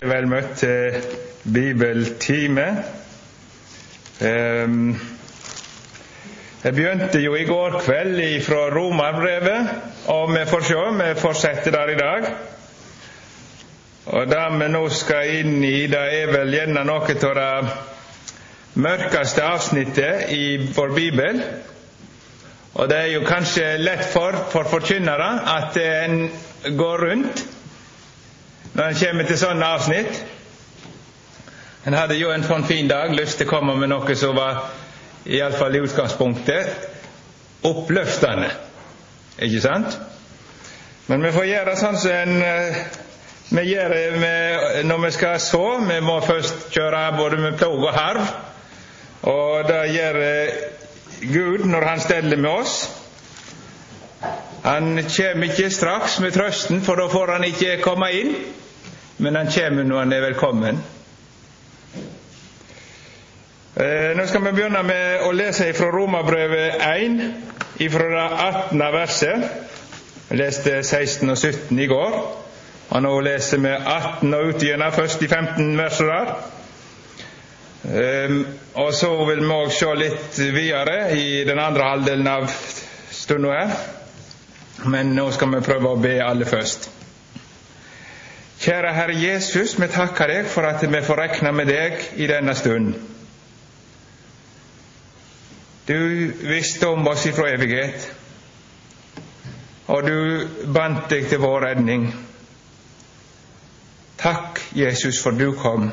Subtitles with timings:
[0.00, 0.94] Vel møtt til
[1.44, 2.84] bibeltime.
[4.24, 4.94] Ehm,
[6.64, 9.68] Jeg begynte jo i går kveld fra Romerbrevet,
[10.06, 12.24] og vi får se, vi fortsetter der i dag.
[14.06, 17.76] Og Det vi nå skal inn i, det er vel gjerne noe av det
[18.74, 21.44] mørkeste avsnittet i vår bibel.
[22.74, 26.30] Og det er jo kanskje lett for, for forkynnere at en
[26.76, 27.48] går rundt
[28.74, 30.22] når en kommer til sånne avsnitt.
[31.86, 34.66] En hadde jo en sånn fin dag, lyst til å komme med noe som var,
[35.26, 36.88] iallfall i utgangspunktet,
[37.66, 38.50] oppløftende.
[39.40, 39.96] Ikke sant?
[41.08, 42.34] Men vi får gjøre sånn som en
[43.50, 45.64] vi gjør det når vi skal så.
[45.82, 48.28] Vi må først kjøre både med plog og harv.
[49.26, 50.18] Og det gjør
[51.32, 52.76] Gud når Han steller med oss.
[54.62, 58.34] Han kommer ikke straks med trøsten, for da får han ikke komme inn,
[59.20, 60.78] men han kommer når han er velkommen.
[63.80, 67.18] Eh, nå skal vi begynne med å lese fra Romerbrevet 1,
[67.92, 68.84] fra det 18.
[68.94, 69.44] verset.
[70.30, 72.16] Jeg leste 16 og 17 i går,
[72.90, 76.32] og nå leser vi 18 og ut igjen først de 15 versene der.
[77.80, 78.40] Um,
[78.76, 82.48] og så vil vi òg se litt videre i den andre halvdelen av
[83.10, 83.76] stunda her.
[84.92, 86.90] Men nå skal vi prøve å be alle først.
[88.60, 92.52] Kjære Herre Jesus, vi takker deg for at vi får regne med deg i denne
[92.54, 92.90] stund.
[95.88, 95.96] Du
[96.44, 98.04] visste om oss ifra evighet,
[99.88, 102.04] og du bandt deg til vår redning.
[104.20, 105.88] Takk, Jesus, for du kom.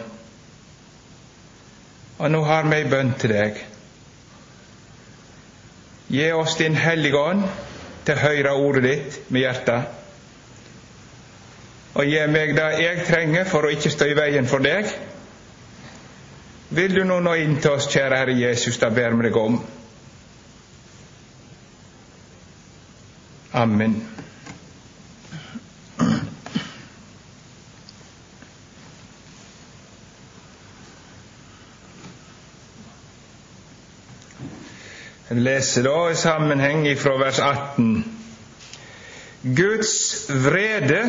[2.20, 3.62] Og nå har vi ei bønn til deg.
[6.12, 7.48] Gi oss Din Hellige Ånd
[8.04, 9.97] til å høre ordet ditt med hjertet.
[11.98, 14.92] Og gi meg det jeg trenger for å ikke stå i veien for deg.
[16.78, 19.58] Vil du nå nå inn til oss, kjære Herre Jesus, det ber vi deg om.
[23.58, 23.96] Amen.
[35.28, 37.90] Jeg leser da i sammenheng fra vers 18.
[39.58, 39.97] Guds
[40.46, 41.02] vrede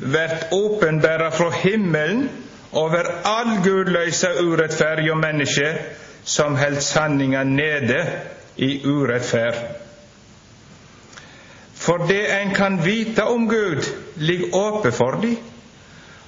[0.00, 2.30] vert åpenbæra fra himmelen
[2.72, 5.74] over all gudløysa urettferdige menneske
[6.24, 8.06] som held sanninga nede
[8.56, 9.54] i urettferd.
[11.74, 13.84] For det en kan vite om Gud,
[14.16, 15.36] ligger åpe for dem,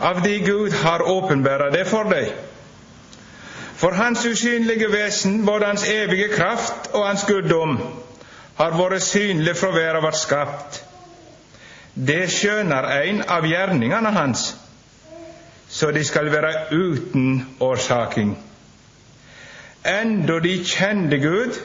[0.01, 2.27] av de Gud har åpenbæra det for dem.
[3.77, 7.79] For Hans usynlige vesen, både Hans evige kraft og Hans guddom,
[8.57, 10.85] har vært synlig fra verda vart skapt.
[12.01, 14.45] Det skjønner ein av gjerningene hans,
[15.69, 18.33] så de skal være uten årsaking.
[19.85, 21.59] Enda de kjende Gud,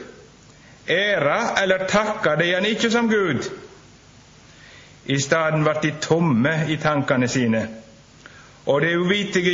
[0.88, 3.48] æra eller takka de han ikke som Gud.
[5.06, 7.66] I staden ble de tomme i tankene sine
[8.66, 9.52] og det uvitige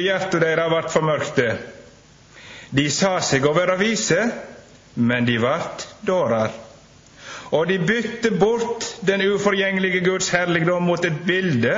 [0.00, 1.48] hjertet deres ble formørkte.
[2.70, 4.22] De sa seg å være vise,
[4.94, 6.48] men de vart dårer.
[7.50, 11.74] Og de bytte bort den uforgjengelige Guds herligdom mot et bilde,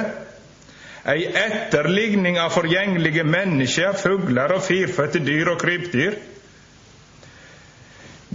[1.09, 6.19] ei etterligning av forgjengelige mennesker, fugler og firfødte dyr og krypdyr.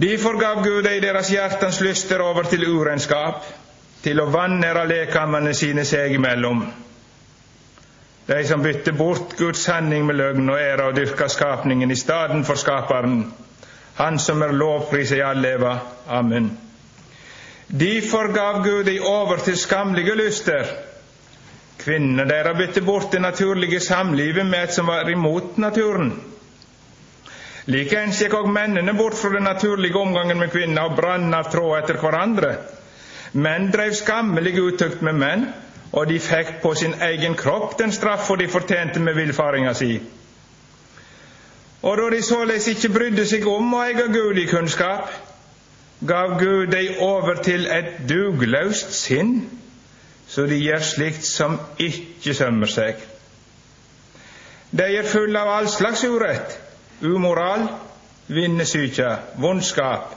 [0.00, 3.44] Derfor gav Gud ei deres hjertens lyster over til urenskap,
[4.02, 6.66] til å vanære lekamene sine seg imellom
[8.26, 12.44] de som bytter bort Guds sanning med løgn og ære og dyrker skapningen i staden
[12.44, 13.32] for Skaperen,
[13.96, 15.78] Han som er lovpris i all leva.
[16.08, 16.50] Amen.
[17.66, 20.68] Derfor gav Gud dei over til skamlige lyster.
[21.78, 26.12] Kvinnene deira bytte bort det naturlige samlivet med et som var imot naturen.
[27.66, 31.80] Likeens gikk òg mennene bort fra den naturlige omgangen med kvinner og brann av tråd
[31.80, 32.52] etter hverandre.
[33.34, 35.48] Menn drev skammelig utukt med menn,
[35.92, 39.96] og de fikk på sin egen kropp den straffa de fortjente med villfaringa si.
[41.82, 45.10] Og da de såleis ikke brydde seg om å eie Gud i kunnskap,
[46.00, 49.38] gav Gud dei over til et dugløst sinn,
[50.28, 53.00] så de gjør slikt som ikke sømmer seg.
[54.76, 56.58] De er fulle av all slags urett,
[57.06, 57.68] umoral,
[58.28, 59.08] vinnesyke,
[59.40, 60.12] vondskap,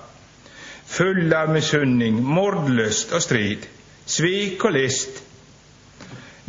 [0.90, 3.68] fulle av misunning, mordlyst og strid,
[4.10, 5.22] svik og list,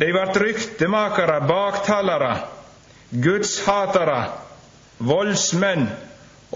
[0.01, 2.33] de vart ryktemakere, baktalere,
[3.13, 4.21] gudshatere,
[4.97, 5.85] voldsmenn,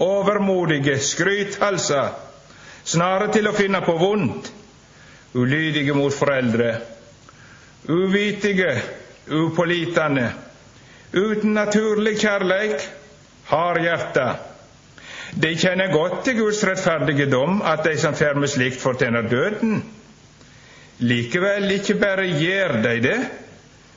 [0.02, 2.25] overmodige, skrythalser,
[2.86, 4.50] snare til å finne på vondt,
[5.36, 6.70] ulydige mot foreldre,
[7.90, 8.72] uvitige,
[9.26, 10.28] upålitende,
[11.12, 12.86] uten naturlig kjærleik,
[13.50, 14.26] hard hjerte.
[15.36, 19.80] De kjenner godt til Guds rettferdige dom, at de som fer med slikt, fortjener døden.
[21.02, 23.18] Likevel ikke bare gjør de det,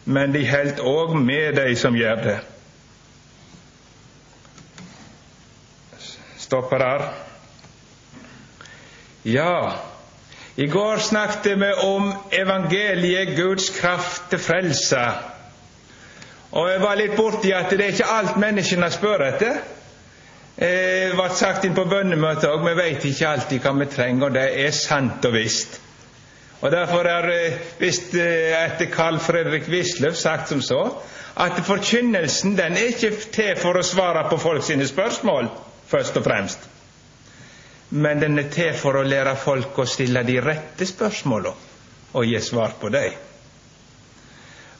[0.09, 2.37] men de held òg med de som gjør det.
[6.39, 7.28] Stopper der.
[9.29, 9.73] Ja,
[10.55, 15.01] i går snakket vi om evangeliet, Guds kraft til frelse.
[16.51, 19.59] Og jeg var litt borti at det er ikke alt menneskene spør etter.
[20.59, 24.35] Det ble sagt inn på bønnemøtet òg, vi veit ikke alltid hva vi trenger, og
[24.35, 25.77] det er sant og visst.
[26.59, 27.29] Og Derfor er
[27.79, 30.81] visst etter Carl Fredrik Wisløff sagt som så
[31.39, 35.47] at forkynnelsen den er ikke til for å svare på folk sine spørsmål,
[35.87, 36.68] først og fremst
[37.89, 41.53] men den er til for å lære folk å stille de rette spørsmåla
[42.13, 43.13] og gi svar på dem.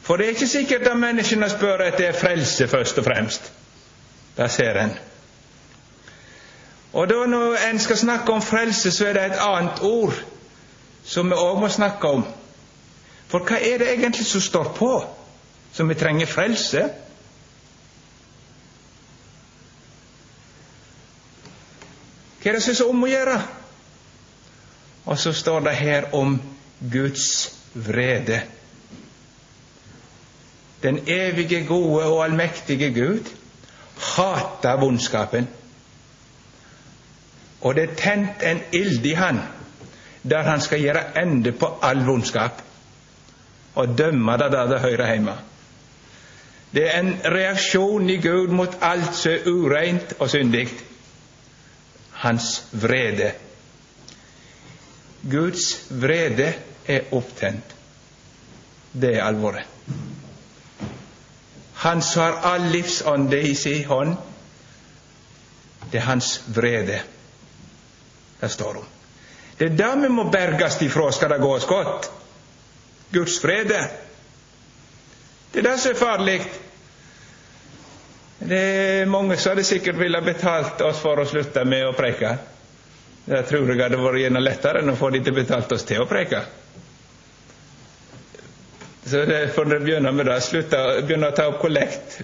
[0.02, 3.50] For det er ikke sikkert at menneskene spør etter frelse først og fremst.
[4.36, 4.94] Det ser en.
[6.92, 10.16] Og da når en skal snakke om frelse, så er det et annet ord
[11.06, 12.24] som vi òg må snakke om.
[13.30, 14.90] For hva er det egentlig som står på,
[15.72, 16.88] som vi trenger frelse?
[22.40, 23.36] Hva er det som er så om å gjøre?
[25.04, 26.38] Og så står det her om
[26.92, 27.26] Guds
[27.74, 28.40] vrede.
[30.82, 33.28] Den evige, gode og allmektige Gud
[34.16, 35.48] hater vondskapen.
[37.60, 39.42] Og det er tent en ild i han
[40.22, 42.62] der han skal gjøre ende på all vondskap
[43.74, 45.34] og dømme det der det hører hjemme.
[46.74, 50.68] Det er en reaksjon i Gud mot alt som er ureint og syndig
[52.20, 53.32] hans vrede.
[55.22, 56.52] Guds vrede
[56.86, 57.76] er opptent.
[58.92, 59.64] Det er alvoret.
[61.80, 64.16] Han som har all livsånde i sin hånd,
[65.90, 67.00] det er hans vrede
[68.40, 68.84] det står om.
[69.56, 72.10] Det er det vi må bergast ifra skal det gå oss godt.
[73.12, 73.80] Guds vrede.
[75.52, 76.38] Det er det som er farlig.
[78.50, 82.32] Det er mange som hadde sikkert ville betalt oss for å slutte med å preke.
[83.28, 86.02] Det tror jeg hadde vært gjerne lettere enn å få de til betalt oss til
[86.02, 86.40] å preke.
[89.06, 90.40] Så det får dere begynne med det.
[91.06, 92.18] Begynne å ta opp kollekt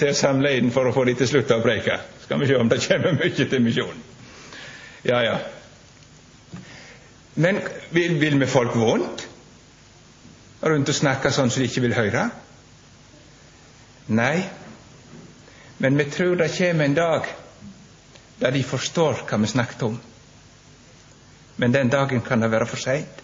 [0.00, 1.96] til å samle inn for å få de til å slutte å preke.
[2.26, 4.04] Skal vi se om det kommer mye til misjonen.
[5.08, 5.38] Ja, ja.
[7.40, 7.60] Men
[7.96, 9.26] vil, vil vi folk vondt?
[10.60, 12.28] Rundt og snakke sånn som de ikke vil høre?
[14.12, 14.42] Nei,
[15.82, 17.26] men vi tror det kommer en dag
[18.38, 19.94] der de forstår hva vi snakket om.
[21.56, 23.22] Men den dagen kan det være for seint.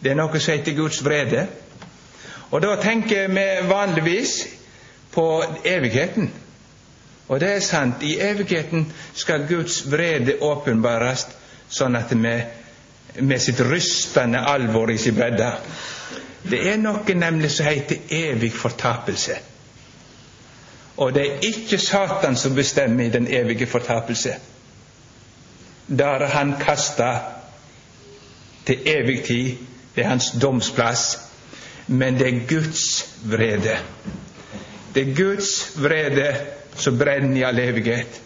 [0.00, 1.46] Det er noe som heter Guds vrede.
[2.50, 4.34] Og da tenker vi vanligvis
[5.12, 5.26] på
[5.64, 6.30] evigheten.
[7.28, 11.26] Og det er sant, i evigheten skal Guds vrede åpenbares
[11.68, 12.38] sånn at vi
[13.24, 15.48] med sitt rystende alvor i sin bredde
[16.48, 19.40] Det er noe nemlig som heter evig fortapelse.
[20.98, 24.34] Og det er ikke Satan som bestemmer i den evige fortapelse.
[25.98, 27.18] Der er han kasta
[28.66, 29.56] til evig tid.
[29.94, 31.20] Det er hans domsplass.
[31.86, 33.78] Men det er Guds vrede.
[34.94, 36.36] Det er Guds vrede
[36.76, 38.20] som brenner i all evighet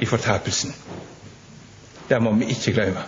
[0.00, 0.74] i fortapelsen.
[2.08, 3.02] Det må vi ikke glemme.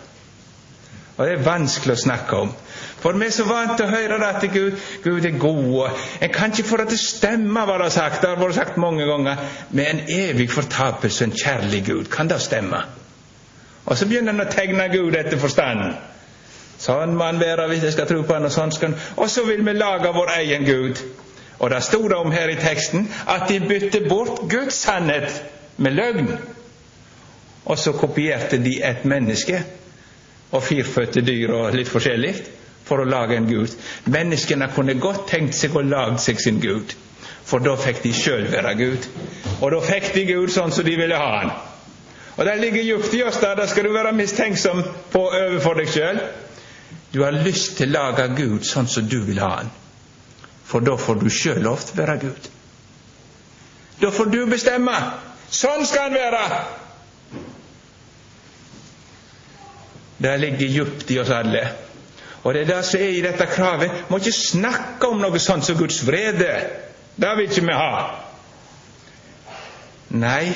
[1.16, 2.54] Og det er vanskelig å snakke om.
[3.02, 5.98] For vi er så vant til å høre at Gud, Gud er god.
[6.22, 8.20] En kan ikke få det til å stemme, var det sagt.
[8.22, 9.42] Det har vært sagt mange ganger.
[9.70, 12.10] Med en evig fortapelse, en kjærlig Gud.
[12.10, 12.84] Kan det stemme?
[13.84, 15.96] Og så begynner en å tegne Gud etter forstanden.
[16.82, 19.30] Sånn må han være hvis jeg skal tro på han, og sånn skal han Og
[19.30, 21.02] så vil vi lage vår egen Gud.
[21.62, 25.30] Og det sto det om her i teksten at de bytte bort Guds sannhet
[25.76, 26.32] med løgn.
[27.64, 29.62] Og så kopierte de et menneske
[30.50, 32.34] og firfødte dyr og litt forskjellig
[32.84, 33.74] for å lage en gud.
[34.10, 36.94] Menneskene kunne godt tenkt seg å lage seg sin gud,
[37.44, 39.06] for da fikk de sjøl være Gud.
[39.60, 41.52] Og da fikk de Gud sånn som de ville ha han.
[42.36, 44.80] Og det ligger djupt i oss der, da skal du være mistenksom
[45.12, 46.20] på overfor deg sjøl.
[47.12, 49.72] Du har lyst til å lage Gud sånn som du vil ha han,
[50.64, 52.48] for da får du sjøl å være Gud.
[54.00, 54.94] Da får du bestemme.
[55.52, 56.62] Sånn skal han være!
[60.22, 61.66] Det ligger djupt i oss alle.
[62.42, 64.04] Og det er det som er i dette kravet.
[64.10, 66.50] Må ikke snakke om noe sånt som Guds vrede.
[67.14, 68.02] Det vil ikke vi ha.
[70.12, 70.52] Nei,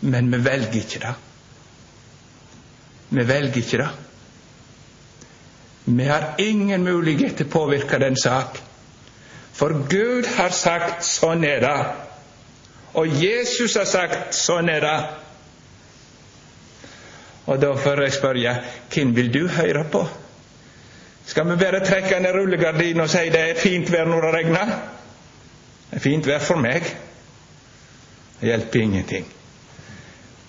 [0.00, 1.12] men vi velger ikke det.
[3.12, 3.90] Vi velger ikke det.
[5.84, 8.60] Vi har ingen mulighet til å påvirke den sak.
[9.52, 11.86] For Gud har sagt 'sånn er det',
[12.94, 15.06] og Jesus har sagt 'sånn er det'.
[17.46, 18.56] Og da får jeg spørre
[18.94, 20.08] hvem vil du høre på?
[21.26, 24.72] Skal vi bare trekke ned rullegardinen og si det er fint vær når det regner?
[25.90, 26.88] Det er fint vær for meg.
[28.40, 29.28] Det hjelper ingenting.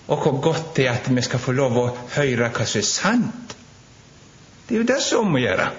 [0.06, 2.88] Og hvor godt det er at vi skal få lov å høre hva som er
[2.88, 3.54] sant.
[4.66, 5.70] Det er jo det som må gjøre.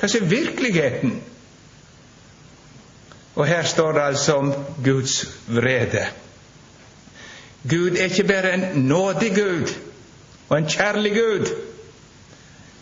[0.00, 1.14] Hva som er virkeligheten.
[3.34, 4.52] Og her står det altså om
[4.84, 6.04] Guds vrede.
[7.70, 9.72] Gud er ikke bare en nådig Gud
[10.48, 11.52] og en kjærlig Gud,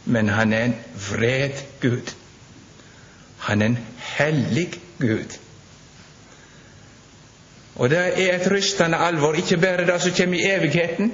[0.04, 0.74] men han er en
[1.10, 2.14] vred Gud.
[3.38, 5.38] Han er en hellig Gud.
[7.74, 11.12] Og det er et rystende alvor, ikke bare det som kommer i evigheten,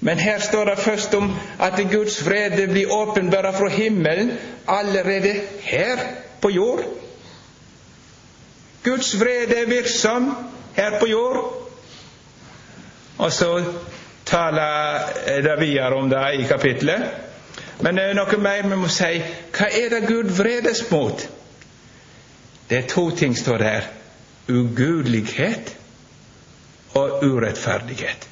[0.00, 4.32] men her står det først om at Guds vrede blir åpenbara fra himmelen
[4.68, 5.98] allerede her
[6.42, 6.84] på jord.
[8.84, 10.36] Guds vrede er virksom
[10.74, 11.70] her på jord.
[13.18, 13.64] Og så
[14.26, 17.02] taler det videre om det i kapittelet.
[17.82, 19.16] Men det er noe mer vi må si.
[19.56, 21.24] Hva er det Gud vredes mot?
[22.68, 23.88] Det er to ting står der.
[24.48, 25.74] Ugudelighet
[26.94, 28.28] og urettferdighet.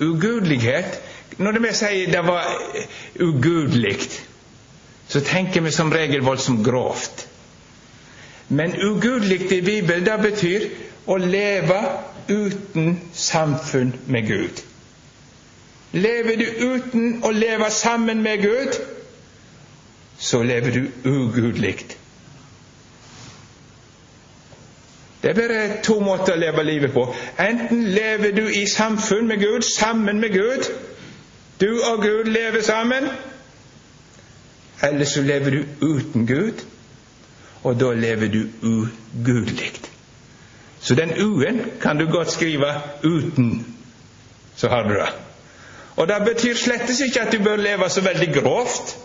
[0.00, 1.02] Ugudelighet
[1.38, 2.46] Når vi sier det var
[3.20, 3.98] ugudelig,
[5.08, 7.26] så tenker vi som regel voldsomt grovt.
[8.48, 10.64] Men ugudelig i Bibelen, det betyr
[11.06, 11.80] å leve
[12.28, 14.62] uten samfunn med Gud.
[15.92, 18.80] Lever du uten å leve sammen med Gud,
[20.18, 21.76] så lever du ugudelig.
[25.22, 27.06] Det er bare to måter å leve livet på.
[27.42, 30.68] Enten lever du i samfunn med Gud, sammen med Gud.
[31.60, 33.08] Du og Gud lever sammen.
[34.82, 36.62] Eller så lever du uten Gud,
[37.62, 39.72] og da lever du ugudelig.
[40.80, 43.76] Så den u-en kan du godt skrive uten,
[44.56, 45.25] så har du det.
[45.96, 48.96] Og det betyr slettes ikke at du bør leve så veldig grovt,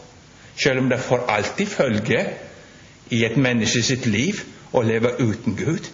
[0.56, 2.26] selv om det får alltid følge
[3.10, 4.44] i et menneske sitt liv
[4.74, 5.88] å leve uten Gud.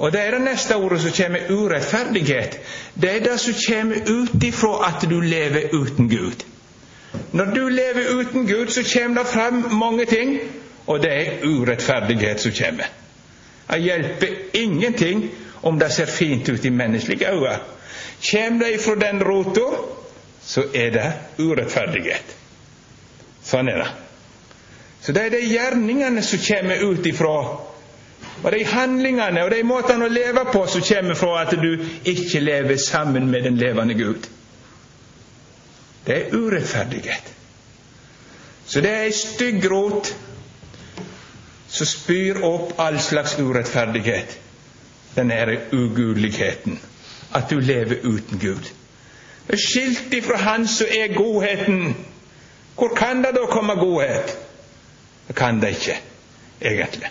[0.00, 2.60] Og det er det neste ordet som kommer, urettferdighet.
[3.02, 6.44] Det er det som kommer ut ifra at du lever uten Gud.
[7.32, 10.38] Når du lever uten Gud, så kommer det frem mange ting,
[10.86, 12.88] og det er urettferdighet som kommer.
[13.70, 15.30] Det hjelper ingenting
[15.62, 17.58] om det ser fint ut i menneskelige øyne.
[18.20, 19.66] Kommer det ifra den rota,
[20.42, 21.08] så er det
[21.38, 22.36] urettferdighet.
[23.44, 23.90] Sånn er det.
[25.00, 27.36] Så det er de gjerningene som kommer ut ifra
[28.40, 31.70] og de handlingene og de måtene å leve på som kommer fra at du
[32.08, 34.28] ikke lever sammen med den levende Gud.
[36.06, 37.32] Det er urettferdighet.
[38.66, 40.12] Så det er ei stygg rot
[41.70, 44.36] som spyr opp all slags urettferdighet.
[45.16, 46.78] Den er ugudeligheten.
[47.34, 48.70] At du lever uten Gud.
[49.56, 51.96] Skilt ifra Han som er godheten.
[52.74, 54.38] Hvor kan det da komme godhet?
[55.28, 56.00] Det kan det ikke,
[56.62, 57.10] egentlig.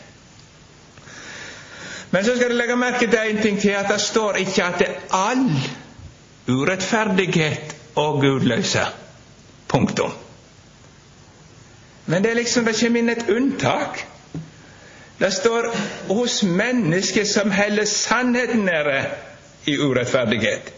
[2.11, 4.79] Men så skal du legge merke til en ting til, at det står ikke at
[4.79, 5.51] det er all
[6.47, 8.81] urettferdighet og gudløse.
[9.67, 10.11] Punktum.
[12.05, 13.99] Men det er liksom det kommer inn et unntak.
[15.19, 15.67] Det står
[16.07, 19.03] hos mennesker som heller sannheten nede
[19.65, 20.73] i urettferdighet.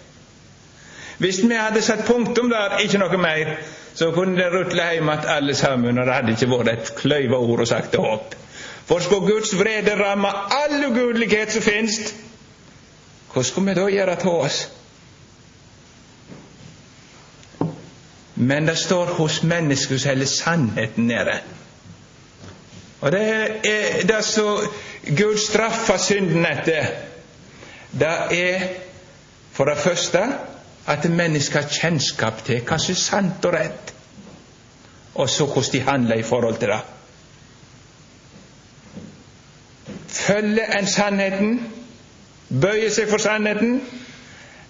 [1.17, 3.55] Hvis vi hadde satt punktum der, ikke noe mer,
[3.93, 7.37] så kunne det rutle hjem igjen alle sammen, og det hadde ikke vært et kløyva
[7.37, 8.35] ord og sagt det opp.
[8.89, 11.99] For skal Guds vrede ramme all ugudelighet som finnes,
[13.33, 14.61] hva skal vi da gjøre til oss?
[18.35, 21.37] Men det står hos mennesket som holder sannheten nede.
[23.01, 23.21] Og det
[23.69, 24.65] er det som
[25.17, 27.10] Gud straffer synden etter.
[27.99, 28.67] Det er
[29.51, 30.19] for det første
[30.87, 33.93] at mennesker har kjennskap til hva som er sant og rett,
[35.15, 36.79] og så hvordan de handler i forhold til det.
[40.07, 41.73] Følger en sannheten,
[42.61, 43.81] bøyer seg for sannheten,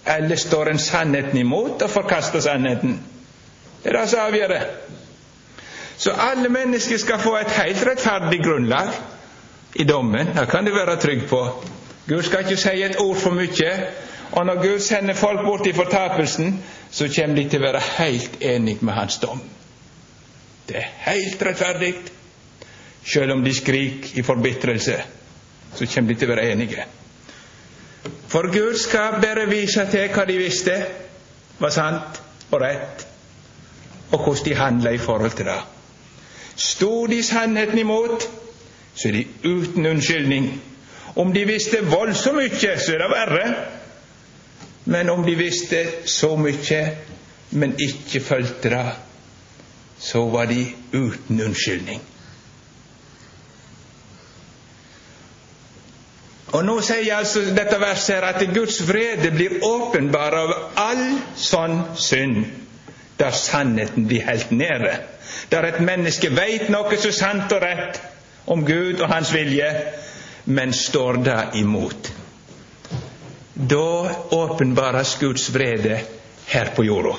[0.06, 2.98] eller står en sannheten imot og forkaster sannheten?
[3.84, 4.62] Det er det som avgjør det.
[5.96, 8.90] Så alle mennesker skal få et helt rettferdig grunnlag
[9.74, 10.26] i dommen.
[10.36, 11.42] Det kan du være trygg på.
[12.12, 13.72] Gud skal ikke si et ord for mye.
[14.32, 16.54] Og når Gud sender folk bort i fortapelsen,
[16.90, 19.40] så kommer de til å være helt enige med hans dom.
[20.68, 21.94] Det er helt rettferdig,
[23.04, 25.00] selv om de skriker i forbitrelse
[25.74, 26.84] så kommer de til å være enige.
[28.28, 30.76] For Gud skal bare vise til hva de visste
[31.62, 33.08] var sant og rett.
[34.12, 35.60] og hvordan de handla i forhold til det.
[36.56, 38.26] Sto de sannheten imot,
[38.94, 40.62] så er de uten unnskyldning.
[41.14, 43.48] Om de visste voldsomt mye, så er det verre.
[44.84, 46.80] Men om de visste så mye,
[47.50, 48.86] men ikke fulgte det,
[50.02, 52.00] så var de uten unnskyldning.
[56.52, 61.04] Og Nå sier altså dette verset her at Guds vrede blir åpenbar av all
[61.38, 62.42] sånn synd,
[63.20, 64.98] der sannheten blir helt nede.
[65.52, 68.00] Der et menneske veit noe så sant og rett
[68.52, 69.70] om Gud og Hans vilje,
[70.44, 72.12] men står det imot.
[73.54, 76.00] Da åpenbares Guds vrede
[76.46, 77.16] her på jorda.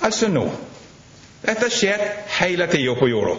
[0.00, 0.44] Altså nå.
[1.42, 2.02] Dette skjer
[2.40, 3.36] hele tida på jorda.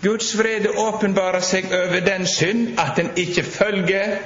[0.00, 4.18] Guds vrede åpenbarer seg over den synd at en ikke følger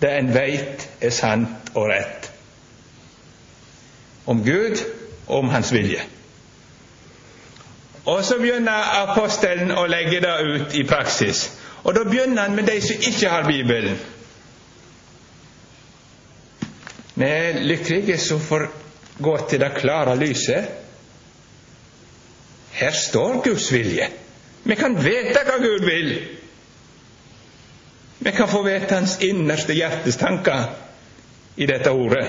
[0.00, 2.30] det en veit er sant og rett
[4.30, 4.78] om Gud
[5.26, 6.00] og om Hans vilje.
[8.04, 11.48] Og så begynner apostelen å legge det ut i praksis.
[11.82, 13.98] Og da begynner han med de som ikke har Bibelen.
[17.14, 18.66] Vi er lykkelige som får
[19.20, 20.68] gå til det klare lyset.
[22.72, 24.08] Her står Guds vilje.
[24.64, 26.12] Vi kan vite hva Gud vil.
[28.20, 30.64] Vi kan få vite Hans innerste hjertes tanker
[31.56, 32.26] i dette ordet.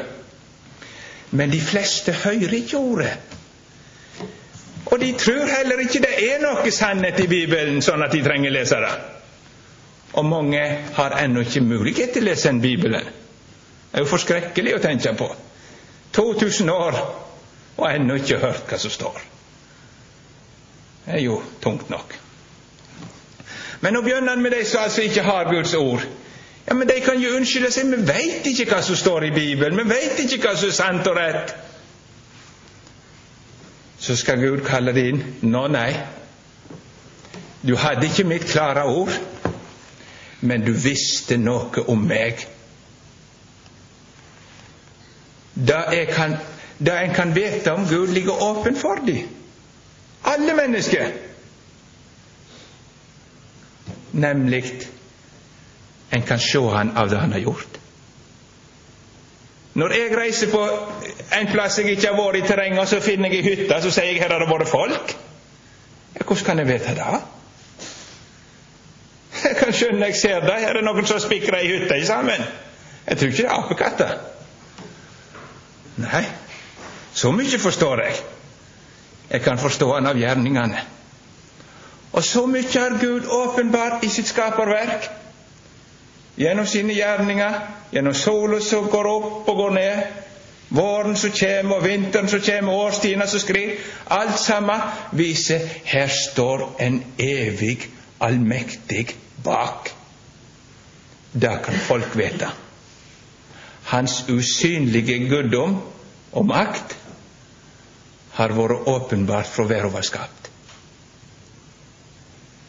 [1.29, 3.13] Men de fleste hører ikke ordet.
[4.85, 8.51] Og de tror heller ikke det er noe sannhet i Bibelen, sånn at de trenger
[8.51, 8.91] lese det.
[10.13, 10.61] Og mange
[10.93, 13.05] har ennå ikke mulighet til å lese en Bibelen.
[13.91, 15.27] Det er jo forskrekkelig å tenke på.
[16.15, 16.97] 2000 år
[17.77, 19.21] og ennå ikke hørt hva som står.
[21.05, 22.17] Det er jo tungt nok.
[23.81, 26.03] Men nå begynner han med de som altså ikke har Guds ord.
[26.67, 27.89] Ja, Men de kan jo unnskylde seg.
[27.89, 29.79] Vi veit ikke hva som står i Bibelen.
[29.79, 31.55] Vi veit ikke hva som er sant og rett.
[34.01, 35.23] Så skal Gud kalle det inn.
[35.41, 35.89] Nå, nei.
[37.61, 39.13] Du hadde ikke mitt klare ord,
[40.41, 42.45] men du visste noe om meg.
[45.53, 49.27] Det en kan vite om Gud, ligger åpen for dem.
[50.25, 51.11] Alle mennesker
[54.11, 54.63] nemlig
[56.11, 57.77] en kan se han av det han har gjort.
[59.73, 60.61] Når jeg reiser på
[61.37, 64.09] en plass jeg ikke har vært i terrenget, så finner jeg ei hytte, så sier
[64.11, 65.13] jeg her har det vært folk.
[66.17, 67.21] Ja, hvordan kan jeg vite det?
[69.81, 70.55] Jeg kan skjønne jeg ser det.
[70.61, 72.41] Her er noen som spikrer ei hytte sammen.
[73.07, 74.11] Jeg tror ikke det er apekatter.
[75.97, 76.25] Nei,
[77.13, 78.19] så mye forstår jeg.
[79.31, 80.83] Jeg kan forstå han av gjerningene.
[82.13, 85.07] Og så mye har Gud åpenbart i sitt skaperverk.
[86.37, 87.57] Gjennom sine gjerninger,
[87.91, 90.03] gjennom sola som går opp og går ned,
[90.69, 94.85] våren som kommer, og vinteren som kommer, årstidene som skriver, Alt sammen
[95.17, 97.89] viser her står en evig,
[98.21, 99.91] allmektig bak.
[101.31, 102.49] Det kan folk vite.
[103.91, 105.79] Hans usynlige guddom
[106.31, 106.97] og makt
[108.37, 110.49] har vært åpenbart fra verden var skapt.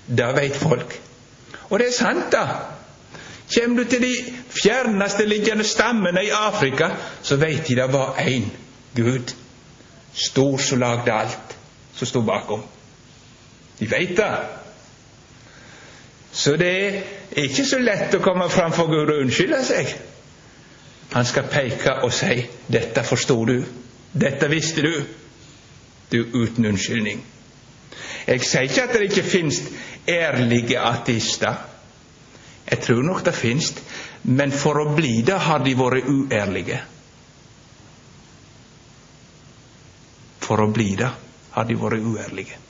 [0.06, 0.96] Det veit folk.
[1.70, 2.46] Og det er sant, da.
[3.52, 4.12] Kjem du til de
[4.52, 6.90] fjerneste liggende stammene i Afrika,
[7.22, 8.48] så veit de det var én
[8.96, 9.34] Gud,
[10.14, 11.56] stor som lagde alt,
[11.96, 12.64] som sto bakom.
[13.78, 14.32] De veit det.
[16.32, 17.02] Så det er
[17.44, 19.90] ikke så lett å komme fram for Gud og unnskylde seg.
[21.12, 23.64] Han skal peke og si 'Dette forsto du.
[24.12, 25.04] Dette visste du.'
[26.12, 27.22] Du uten unnskyldning.
[28.26, 29.62] Jeg sier ikke at det ikke finnes
[30.08, 31.54] ærlige ateister.
[32.70, 33.72] Jeg tror nok det finnes,
[34.22, 36.80] men for å bli det har de vært uærlige.
[40.40, 41.10] For å bli det
[41.50, 42.60] har de vært uærlige.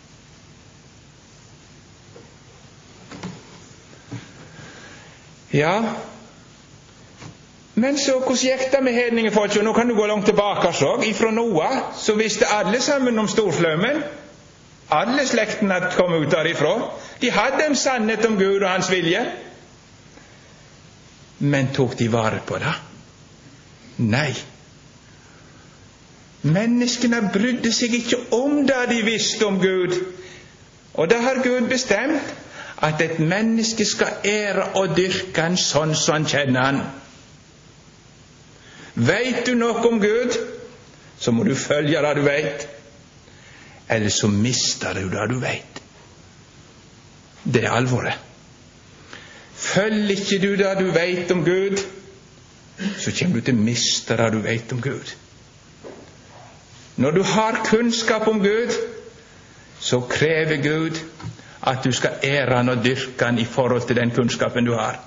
[5.53, 5.77] Ja,
[7.75, 9.65] men så hvordan gikk det med hedningefolket?
[9.65, 10.73] Nå kan du gå langt tilbake.
[10.77, 11.03] Så.
[11.09, 14.03] Ifra Noah så visste alle sammen om storflommen.
[14.93, 16.75] Alle slektene kom ut derifra.
[17.21, 19.25] De hadde en sannhet om Gud og Hans vilje.
[21.39, 22.75] Men tok de vare på det?
[23.97, 24.35] Nei.
[26.43, 29.97] Menneskene brydde seg ikke om det de visste om Gud.
[30.93, 32.35] Og det har Gud bestemt
[32.83, 36.81] at et menneske skal ære og dyrke han sånn som han kjenner han.
[38.95, 40.37] Veit du noe om Gud,
[41.19, 42.69] så må du følge det du veit
[43.93, 45.83] eller så mister du det du veit.
[47.45, 48.19] Det er alvoret.
[49.55, 51.83] Følger ikke du det du veit om Gud,
[52.99, 55.13] så kommer du til å miste det du veit om Gud.
[56.97, 58.73] Når du har kunnskap om Gud,
[59.81, 60.99] så krever Gud
[61.63, 64.99] at du skal ære Han og dyrke Han i forhold til den kunnskapen du har.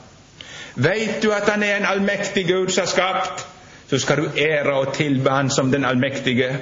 [0.75, 3.47] Veit du at Han er en allmektig Gud som har skapt,
[3.89, 6.59] så skal du ære og tilbe Han som den allmektige.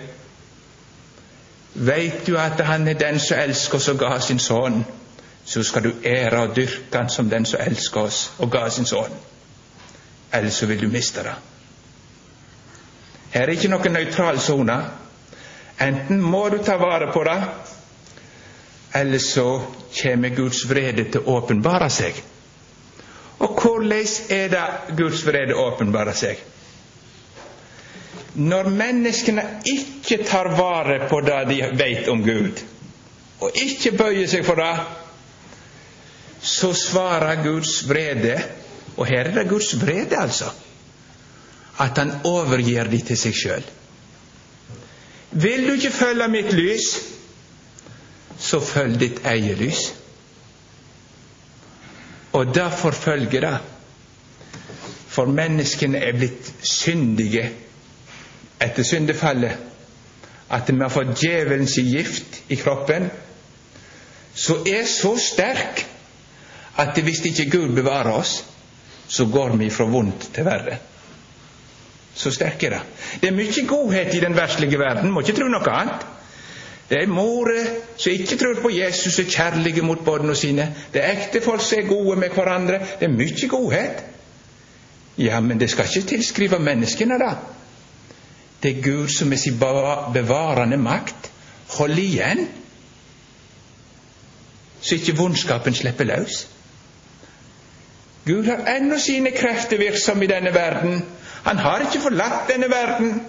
[1.74, 4.86] Veit du at Han er den som elsker oss og ga sin sønn,
[5.46, 8.86] så skal du ære og dyrke Han som den som elsker oss og ga sin
[8.86, 9.14] sønn.
[10.34, 11.34] Ellers så vil du miste det.
[13.34, 14.78] Her er ikke noen nøytral sone.
[15.82, 17.38] Enten må du ta vare på det,
[18.94, 19.62] eller så
[20.02, 22.20] kommer Guds vrede til å åpenbare seg.
[23.44, 26.42] Og hvordan er det Guds vrede åpenbarer seg?
[28.34, 32.62] Når menneskene ikke tar vare på det de vet om Gud,
[33.44, 34.74] og ikke bøyer seg for det,
[36.44, 38.36] så svarer Guds vrede
[38.94, 40.52] Og her er det Guds vrede, altså.
[41.82, 43.64] At han overgir de til seg sjøl.
[45.32, 46.92] Vil du ikke følge mitt lys,
[48.40, 49.84] så følg ditt eget lys.
[52.34, 53.58] Og derfor forfølger det.
[55.14, 57.46] For menneskene er blitt syndige
[58.62, 59.58] etter syndefallet.
[60.50, 63.10] At vi har fått djevelens gift i kroppen,
[64.34, 65.86] som er så sterk
[66.82, 68.40] at hvis ikke Gud bevarer oss,
[69.08, 70.80] så går vi fra vondt til verre.
[72.16, 72.82] Så sterk er det.
[73.22, 76.06] Det er mye godhet i den verslige verden, må ikke tro noe annet.
[76.90, 77.68] Det er morer
[77.98, 80.68] som ikke tror på Jesus, er kjærlige mot barna sine.
[80.94, 82.80] Det er ektefolk som er gode med hverandre.
[83.00, 84.04] Det er mye godhet.
[85.18, 87.36] Ja, men det skal ikke tilskrive menneskene, da.
[88.64, 89.60] Det er Gud som med sin
[90.14, 91.32] bevarende makt
[91.78, 92.48] holder igjen,
[94.82, 96.48] så ikke vondskapen slipper løs.
[98.26, 101.06] Gud har ennå sine krefter virksomme i denne verden.
[101.44, 103.22] Han har ikke forlatt denne verden.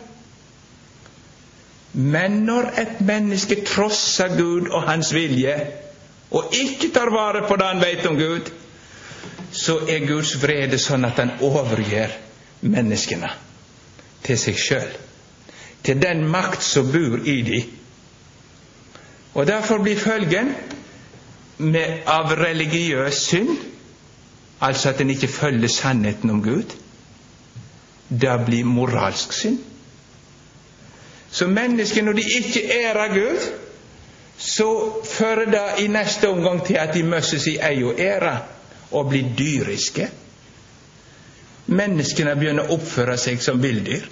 [1.94, 5.54] Men når et menneske trosser Gud og Hans vilje,
[6.34, 8.50] og ikke tar vare på det han vet om Gud,
[9.54, 12.10] så er Guds vrede sånn at han overgir
[12.66, 13.30] menneskene
[14.26, 14.88] til seg sjøl,
[15.86, 17.68] til den makt som bor i dem.
[19.34, 20.50] Og derfor blir følgen
[21.58, 23.54] med, av religiøs synd,
[24.60, 26.74] altså at en ikke følger sannheten om Gud,
[28.10, 29.62] det blir moralsk synd.
[31.34, 33.46] Så mennesker, når de ikke ærer Gud,
[34.38, 34.68] så
[35.04, 38.38] fører det i neste omgang til at de mister sin egen ære
[38.90, 40.08] og blir dyriske.
[41.66, 44.06] Menneskene begynner å oppføre seg som villdyr.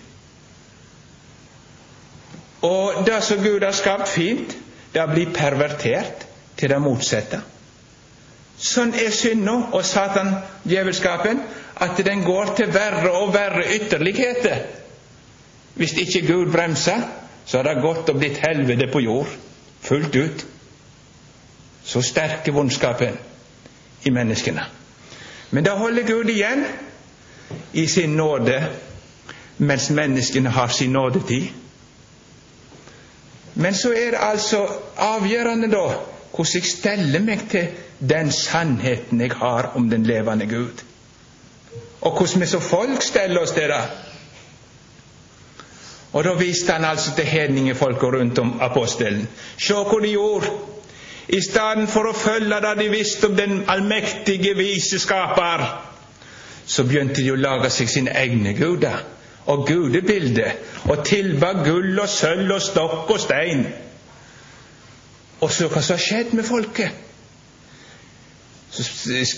[2.67, 4.57] Og det som Gud har skapt fint,
[4.95, 6.27] det blir pervertert
[6.59, 7.43] til det motsatte.
[8.63, 10.35] Sånn er synda og Satan,
[10.67, 11.41] djevelskapen,
[11.83, 14.82] at den går til verre og verre ytterligheter.
[15.75, 17.03] Hvis ikke Gud bremser,
[17.47, 19.29] så har det gått og blitt helvete på jord,
[19.81, 20.47] fullt ut.
[21.85, 23.19] Så sterk er vondskapen
[24.05, 24.65] i menneskene.
[25.51, 26.65] Men da holder Gud igjen
[27.73, 28.61] i sin nåde,
[29.59, 31.49] mens menneskene har sin nådetid.
[33.55, 35.89] Men så er det altså avgjørende, da,
[36.33, 37.69] hvordan jeg steller meg til
[38.01, 40.85] den sannheten jeg har om den levende Gud.
[42.01, 43.83] Og hvordan vi som folk steller oss til det.
[46.13, 49.29] Og da viste han altså til hedningefolka rundt om apostelen.
[49.57, 50.51] Se hva de gjorde.
[51.33, 55.63] I stedet for å følge det de visste om den allmektige, vise skaper,
[56.67, 59.01] så begynte de å lage seg sine egne guder
[59.51, 60.59] og gudebilder
[60.91, 63.65] og tilba gull og sølv og stokk og stein.
[65.43, 66.91] Og så hva som har skjedd med folket?
[68.73, 68.85] Så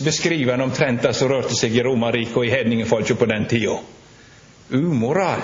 [0.04, 3.78] beskriver han omtrent det som rørte seg i Romerriket og i hedningefolket på den tida.
[4.74, 5.42] Umoral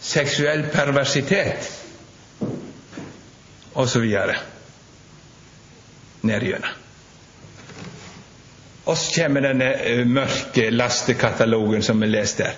[0.00, 1.70] seksuell perversitet
[3.74, 4.04] osv.
[6.20, 6.70] Nedgjennom.
[8.88, 12.56] Og så kommer denne eh, mørke lastekatalogen som vi leste her.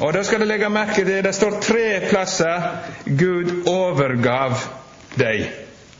[0.00, 2.62] Og Da skal du legge merke til det står tre plasser
[3.04, 4.56] Gud overgav
[5.18, 5.44] dem.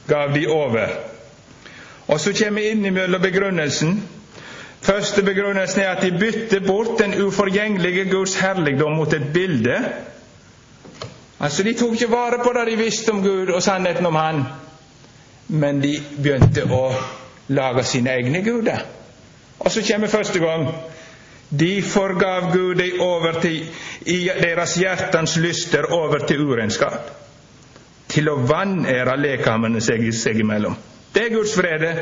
[0.08, 0.88] Gav de over.
[2.08, 4.02] Og så kommer innimellom begrunnelsen.
[4.80, 9.80] Første begrunnelsen er at de bytter bort den uforgjengelige Guds herligdom mot et bilde
[11.40, 14.44] Altså, De tok ikke vare på det de visste om Gud og sannheten om Han,
[15.48, 16.94] men de begynte å
[17.48, 18.86] lage sine egne guder.
[19.58, 20.68] Og så kommer første gang.
[21.50, 23.68] De forgav Gud dem over til,
[24.06, 27.12] i deres hjertens lyster over til urenskap.
[28.08, 30.74] Til å vanære lekamene seg, seg imellom.
[31.14, 31.92] Det er Guds frede.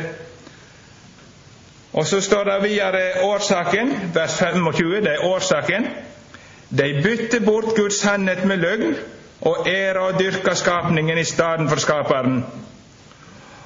[1.92, 4.94] Og så står det videre årsaken, vers 25.
[5.05, 5.87] Det er årsaken.
[6.70, 8.97] De bytter bort Guds sannhet med løgn
[9.40, 12.44] og ære og dyrke skapningen i stedet for skaperen.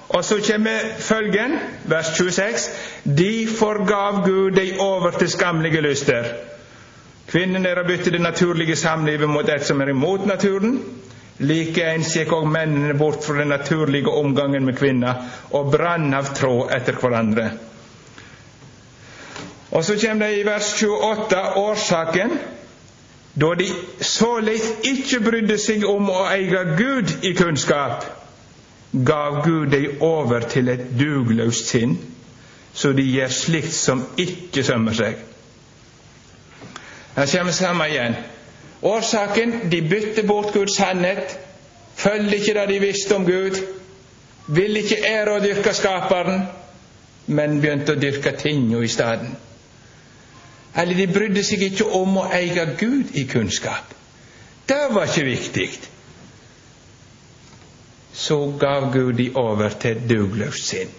[0.09, 2.47] Og så kommer følgen, vers 26.
[3.19, 6.25] De forgav Gud deg over til skamlige lyster.
[7.29, 10.79] Kvinnene har byttet det naturlige samlivet mot et som er imot naturen.
[11.39, 15.21] Likeens gikk òg mennene bort fra den naturlige omgangen med kvinner
[15.55, 17.51] og brann av tråd etter hverandre.
[19.71, 22.33] Og så kommer det i vers 28 årsaken
[23.41, 23.69] da de
[24.03, 28.07] såleis ikke brydde seg om å eie Gud i kunnskap
[28.93, 31.97] gav Gud deg over til et dugløst sinn,
[32.75, 35.19] så de gjør slikt som ikke sømmer seg.
[37.19, 38.17] Her kommer samme igjen.
[38.83, 41.35] Årsaken de bytter bort Guds sannhet,
[41.99, 43.59] følger ikke det de visste om Gud,
[44.49, 46.47] vil ikke ære å dyrke Skaperen,
[47.27, 49.35] men begynte å dyrke tinga i stedet.
[50.75, 53.95] Eller de brydde seg ikke om å eie Gud i kunnskap.
[54.69, 55.71] Det var ikke viktig
[58.19, 60.91] så gav Gud de over til dugløst sinn.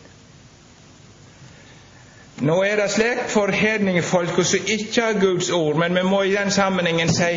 [2.48, 6.38] Nå er det slik for hedningfolka som ikke har Guds ord, men vi må i
[6.38, 7.34] den sammenhengen si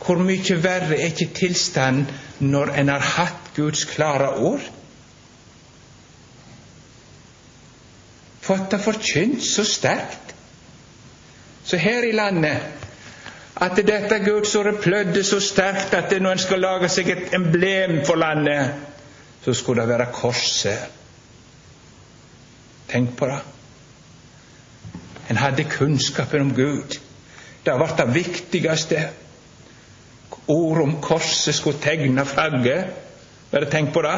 [0.00, 2.08] hvor mye verre er ikke tilstanden
[2.40, 4.64] når en har hatt Guds klare ord?
[8.42, 10.29] Fått det forkynt så sterkt.
[11.64, 12.60] Så her i landet
[13.60, 17.34] at dette Guds ord er plødde så sterkt at når en skal lage seg et
[17.36, 18.70] emblem for landet,
[19.44, 20.86] så skulle det være korset.
[22.88, 23.38] Tenk på det.
[25.30, 26.96] En hadde kunnskapen om Gud.
[27.66, 29.02] Det ble det viktigste.
[30.48, 32.96] Ordet om korset skulle tegne flagget.
[33.50, 34.16] Bare tenk på det.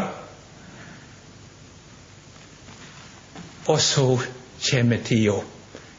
[3.67, 4.07] Og så
[4.71, 5.43] kommer tida.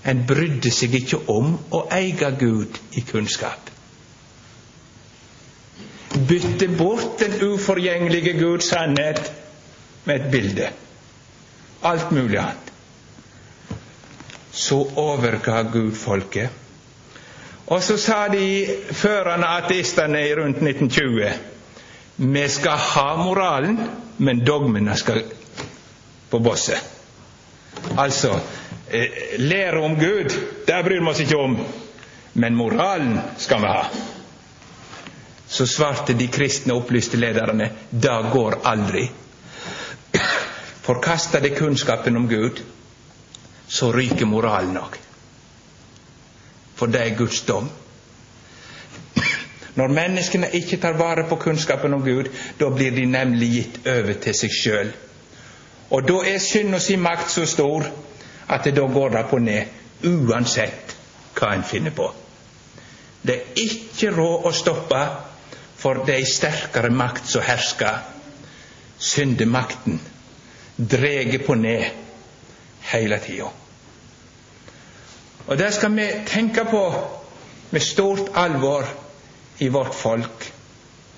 [0.06, 3.74] En brydde seg ikke om å eie Gud i kunnskap
[6.14, 9.32] bytte bort den uforgjengelige Guds sannhet
[10.06, 10.70] med et bilde.
[11.84, 12.72] Alt mulig annet.
[14.52, 16.50] Så overga Gud folket.
[17.66, 21.32] Og så sa de førende ateistene rundt 1920
[22.16, 23.80] vi skal ha moralen,
[24.18, 25.24] men dogmene skal
[26.30, 26.78] på bosset.
[27.98, 28.36] Altså
[29.42, 30.34] lære om Gud,
[30.68, 31.56] det bryr vi oss ikke om,
[32.34, 33.86] men moralen skal vi ha
[35.54, 39.04] så svarte de kristne opplyste lederne det går aldri.
[40.82, 42.62] Forkaster de kunnskapen om Gud,
[43.68, 44.98] så ryker moralen òg.
[46.76, 47.70] For det er Guds dom.
[49.78, 54.18] Når menneskene ikke tar vare på kunnskapen om Gud, da blir de nemlig gitt over
[54.26, 54.92] til seg sjøl.
[55.94, 57.86] Og da er synda si makt så stor
[58.48, 59.66] at det da går det på ned,
[60.04, 60.96] uansett
[61.38, 62.10] hva en finner på.
[63.24, 65.04] Det er ikke råd å stoppe
[65.84, 67.98] for det er ei sterkare makt som hersker.
[69.04, 70.00] Syndemakten
[70.78, 71.90] dreg på ned
[72.94, 73.50] hele tida.
[75.44, 76.84] Og det skal vi tenke på
[77.74, 78.88] med stort alvor
[79.60, 80.48] i vårt folk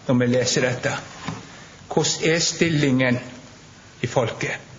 [0.07, 0.93] når vi leser dette.
[1.93, 3.19] Hvordan er stillingen
[4.01, 4.74] i folket?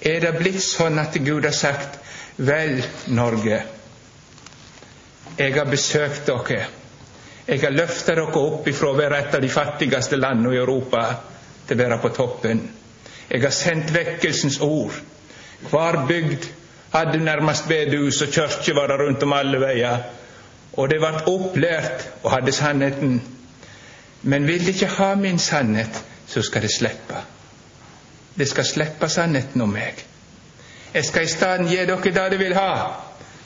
[0.00, 1.98] Er det blitt sånn at Gud har sagt
[2.40, 2.78] Vel,
[3.12, 3.58] Norge,
[5.36, 6.66] jeg har besøkt dere.
[7.46, 11.02] Jeg har løfta dere opp ifra å være et av de fattigste landene i Europa
[11.66, 12.62] til å være på toppen.
[13.30, 14.96] Jeg har sendt vekkelsens ord.
[15.70, 16.48] Hver bygd
[16.94, 20.06] hadde nærmest bedehus, og kirke var det rundt om alle veier.
[20.76, 23.20] Og det ble opplært og hadde sannheten.
[24.22, 27.20] Men vil de ikke ha min sannhet, så skal de slippe.
[28.34, 30.04] Det skal slippe sannheten om meg.
[30.94, 32.72] Jeg skal i stedet gi dere det dere vil ha.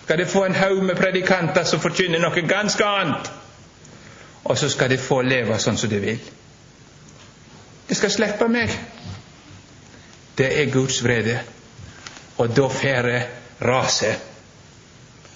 [0.05, 3.33] Skal dere få en haug med predikanter som forkynner noe ganske annet
[4.45, 6.21] og så skal dere få leve sånn som dere vil.
[7.89, 8.73] Dere skal slippe meg.
[10.37, 11.39] Det er Guds vrede.
[12.43, 13.11] Og da får
[13.65, 14.13] rase.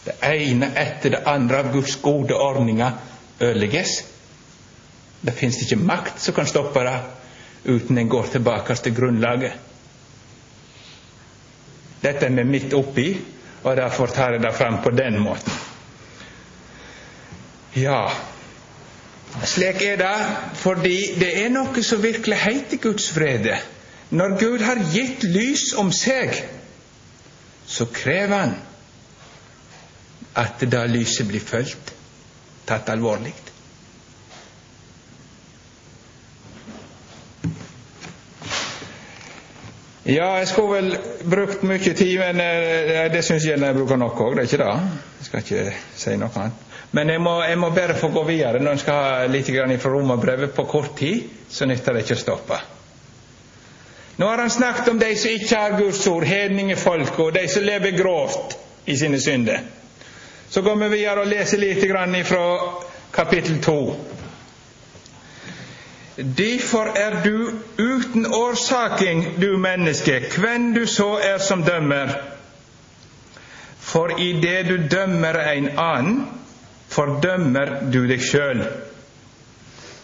[0.05, 2.99] Det ene etter det andre av Guds gode ordninger
[3.41, 4.03] ødelegges.
[5.21, 6.97] Det fins ikke makt som kan stoppe det
[7.65, 9.53] uten en går tilbake til grunnlaget.
[12.03, 13.09] Dette er vi midt oppi,
[13.63, 15.53] og derfor tar jeg det fram på den måten.
[17.77, 18.09] Ja,
[19.45, 20.15] slik er det
[20.63, 23.59] fordi det er noe som virkelig heter Guds vrede.
[24.11, 26.33] Når Gud har gitt lys om seg,
[27.69, 28.57] så krever Han
[30.39, 31.93] at det lyset blir fulgt,
[32.69, 33.35] tatt alvorlig.
[40.09, 40.95] Ja, jeg skulle vel
[41.29, 44.39] brukt mye tid, men eh, det syns jeg jeg bruker nok òg.
[44.39, 45.03] Det er ikke det.
[45.19, 46.65] Jeg skal ikke si noe annet.
[46.97, 48.63] Men jeg må, jeg må bare få gå videre.
[48.63, 49.51] Når en skal ha litt
[49.83, 52.61] fra romerbrevet på kort tid, så nytter det ikke å stoppe.
[54.19, 57.63] Nå har han snakket om de som ikke har Guds ord, hedningefolk og de som
[57.63, 58.57] lever grovt
[58.89, 59.61] i sine synder.
[60.49, 61.85] Så går vi videre og leser litt
[62.27, 62.47] fra
[63.13, 63.77] kapittel 2.
[66.19, 72.11] Derfor er du uten årsaking, du menneske, hvem du så er som dømmer.
[73.79, 76.25] For i det du dømmer en annen,
[76.91, 78.65] fordømmer du deg sjøl.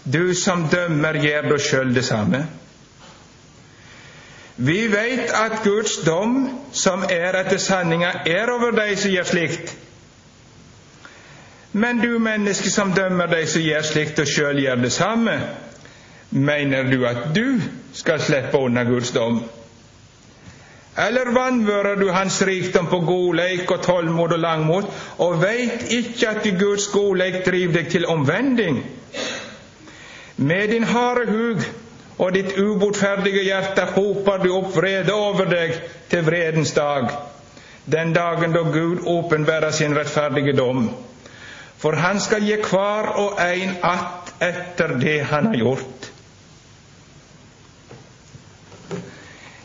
[0.05, 2.45] Du som dømmer, gjør da sjøl det samme.
[4.57, 9.75] Vi veit at Guds dom, som er etter sanninga, er over de som gjør slikt.
[11.73, 15.41] Men du menneske som dømmer de som gjør slikt, og sjøl gjør det samme,
[16.35, 17.61] mener du at du
[17.95, 19.43] skal slippe unna Guds dom?
[20.99, 26.47] Eller vanvører du Hans rikdom på godleik og tålmod og langmot, og veit ikke at
[26.59, 28.83] Guds godleik driver deg til omvending?
[30.37, 31.65] Med din harde hug
[32.19, 35.75] og ditt ubotferdige hjerte hoper du opp vrede over deg
[36.11, 37.11] til vredens dag,
[37.91, 40.89] den dagen da Gud åpenbærer sin rettferdige dom.
[41.79, 46.14] For han skal gi hver og en att etter det han har gjort.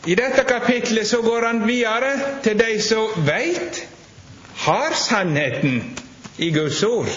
[0.07, 2.11] I dette kapitlet så går han videre
[2.43, 3.81] til de som veit,
[4.59, 5.81] har sannheten
[6.37, 7.09] i Guds ord.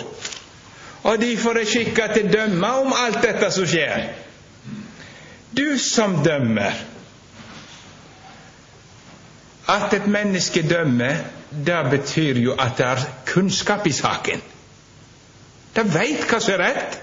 [1.02, 4.04] Og de får er skikka til å dømme om alt dette som skjer.
[5.54, 6.74] Du som dømmer.
[9.68, 11.22] At et menneske dømmer,
[11.66, 14.42] det betyr jo at det er kunnskap i saken.
[15.76, 16.98] Det veit hva som er rett.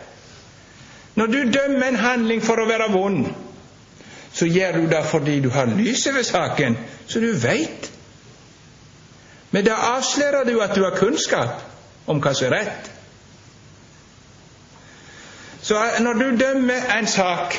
[1.20, 3.30] Når du dømmer en handling for å være vond,
[4.39, 7.91] så gjør du det fordi du har lys over saken, så du veit.
[9.52, 11.65] Men da avslører du at du har kunnskap
[12.08, 12.91] om hva som er rett.
[15.62, 17.58] Så når du dømmer en sak,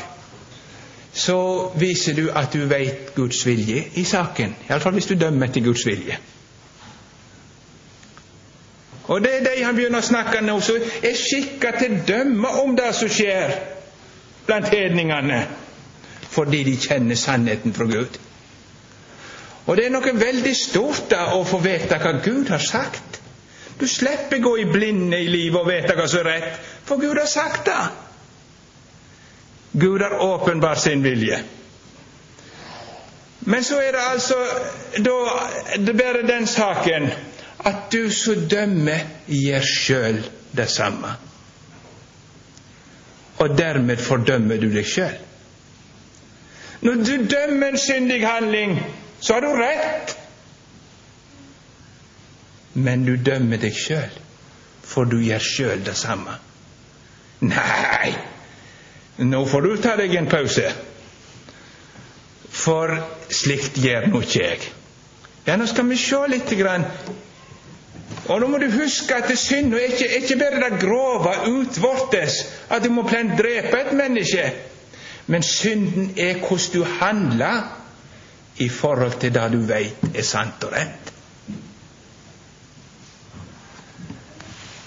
[1.12, 1.36] så
[1.76, 4.56] viser du at du veit Guds vilje i saken.
[4.70, 6.16] Iallfall hvis du dømmer etter Guds vilje.
[9.10, 12.60] Og det er de han begynner å snakke nå, som er skikka til å dømme
[12.62, 13.58] om det som skjer
[14.46, 15.42] blant hedningene
[16.30, 18.18] fordi de kjenner sannheten fra Gud.
[19.66, 23.20] Og det er noe veldig stort da å få vite hva Gud har sagt.
[23.80, 27.18] Du slipper gå i blinde i livet og vite hva som er rett, for Gud
[27.18, 27.82] har sagt det.
[29.72, 31.38] Gud har åpenbart sin vilje.
[33.40, 34.36] Men så er det altså
[34.98, 35.16] da
[35.78, 37.08] det bare den saken
[37.64, 40.20] at du som dømmer, gjør sjøl
[40.56, 41.14] det samme.
[43.38, 45.16] Og dermed fordømmer du deg sjøl.
[46.80, 48.78] Når du dømmer en syndig handling,
[49.20, 50.16] så har du rett.
[52.72, 54.14] Men du dømmer deg sjøl,
[54.86, 56.38] for du gjør sjøl det samme.
[57.40, 58.12] Nei,
[59.18, 60.70] nå får du ta deg en pause.
[62.50, 62.94] For
[63.32, 64.70] slikt gjør nå ikke jeg.
[65.46, 66.52] Ja, nå skal vi se litt.
[66.60, 66.86] Grann.
[68.30, 72.84] Og nå må du huske at synd er ikke, ikke bare det grove utvortes, at
[72.84, 74.44] du må plent drepe et menneske.
[75.30, 77.62] Men synden er hvordan du handler
[78.56, 81.12] i forhold til det du veit er sant og rett.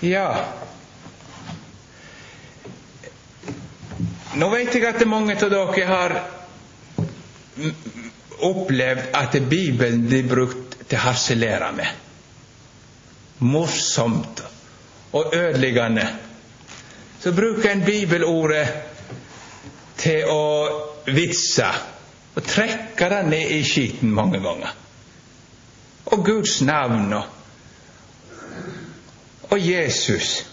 [0.03, 0.27] Ja
[4.35, 6.15] Nå veit jeg at mange av dere har
[8.43, 11.91] opplevd at Bibelen blir brukt til å harselere med.
[13.45, 14.41] Morsomt
[15.13, 16.07] og ødeleggende.
[17.21, 18.92] Så bruker en bibelordet
[20.03, 20.43] til å
[21.15, 21.67] vitse
[22.33, 24.73] og trekke det ned i skiten mange ganger.
[26.11, 27.27] Og Guds navn og,
[29.49, 30.43] og Jesus.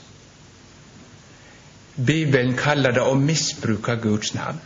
[2.06, 4.60] Bibelen kaller det å misbruke Guds navn.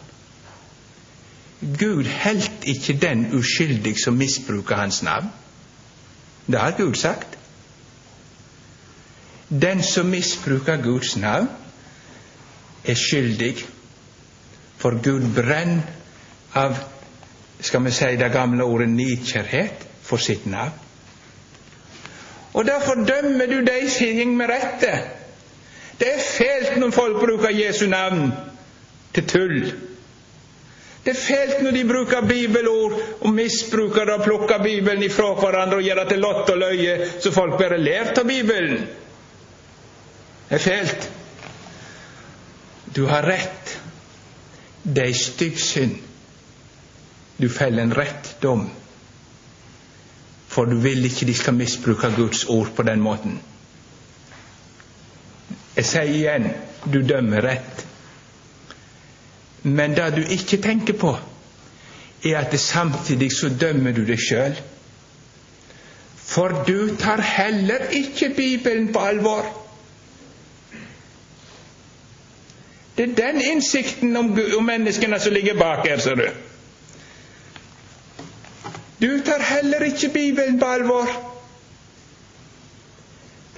[1.65, 5.31] Gud helt ikke den uskyldig som misbruker Hans navn.
[6.47, 7.39] Det har Gud sagt.
[9.49, 11.49] Den som misbruker Guds navn,
[12.85, 13.65] er skyldig
[14.85, 15.83] for Gud brenner
[16.53, 16.77] av
[17.65, 20.75] skal vi si det gamle ordet nidkjærhet for sitt navn.
[22.53, 24.91] Og derfor dømmer du de ting med rette.
[25.99, 28.29] Det er fælt når folk bruker Jesu navn
[29.15, 29.73] til tull.
[31.05, 35.81] Det er fælt når de bruker bibelord og misbruker det og plukker Bibelen ifra hverandre
[35.81, 38.85] og gjør det til lott og løye, så folk bare ler av Bibelen.
[40.51, 41.09] Det er fælt.
[42.97, 43.79] Du har rett
[44.85, 45.97] det er stygg synd.
[47.41, 48.69] Du feller en rett dom,
[50.49, 53.41] for du vil ikke de skal misbruke Guds ord på den måten.
[55.75, 56.53] Jeg sier igjen
[56.85, 57.83] du dømmer rett.
[59.65, 61.15] Men det du ikke tenker på,
[62.25, 64.55] er at samtidig så dømmer du deg sjøl.
[66.25, 69.49] For du tar heller ikke Bibelen på alvor.
[72.97, 76.29] Det er den innsikten om, om menneskene som ligger bak her, ser du.
[79.01, 81.11] Du tar heller ikke Bibelen på alvor.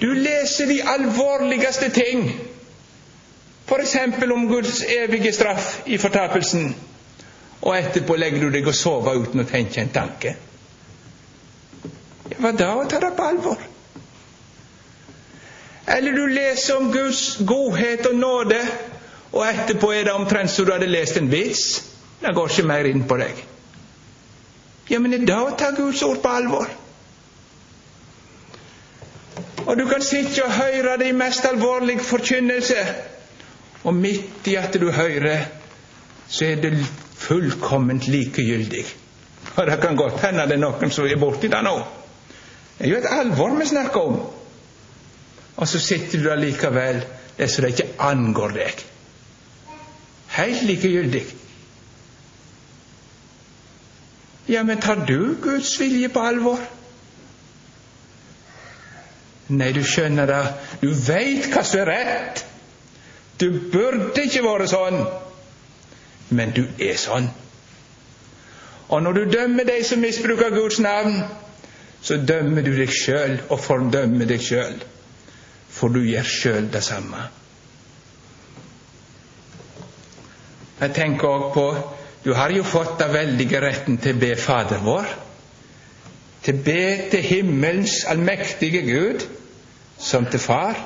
[0.01, 2.41] Du leser de alvorligste ting,
[3.69, 3.97] f.eks.
[4.33, 6.77] om Guds evige straff i fortapelsen,
[7.63, 10.35] og etterpå legger du deg og sover uten å tenke en tanke.
[12.37, 13.63] Hva da å ta det på alvor?
[15.87, 18.61] Eller du leser om Guds godhet og nåde,
[19.37, 21.67] og etterpå er det omtrent som du hadde lest en vits.
[22.21, 23.45] Det går ikke mer inn på deg.
[24.89, 26.71] Ja, men er det å ta Guds ord på alvor?
[29.67, 32.87] Og du kan sitte og høre det i mest alvorlig forkynnelse,
[33.87, 35.49] og midt i at du hører,
[36.29, 36.73] så er det
[37.19, 38.85] fullkomment likegyldig.
[39.57, 41.77] Og det kan godt hende det er noen som er borti det nå.
[42.79, 44.19] Det er jo et alvor vi snakker om.
[45.57, 47.07] Og så sitter du allikevel likevel,
[47.39, 48.85] det som det ikke angår deg.
[50.37, 51.25] Helt likegyldig.
[54.47, 56.61] Ja, men tar du Guds vilje på alvor?
[59.49, 60.43] Nei, du skjønner det,
[60.83, 62.45] du veit hva som er rett.
[63.39, 65.01] Du burde ikke vært sånn,
[66.35, 67.29] men du er sånn.
[68.89, 71.21] Og når du dømmer de som misbruker Guds navn,
[72.03, 74.79] så dømmer du deg sjøl og fordømmer deg sjøl,
[75.71, 77.27] for du gjør sjøl det samme.
[80.81, 81.69] Jeg tenker òg på
[82.27, 85.11] du har jo fått den veldige retten til å be Fader vår.
[86.43, 89.23] Til å be til himmelens allmektige Gud
[90.03, 90.81] som til Far.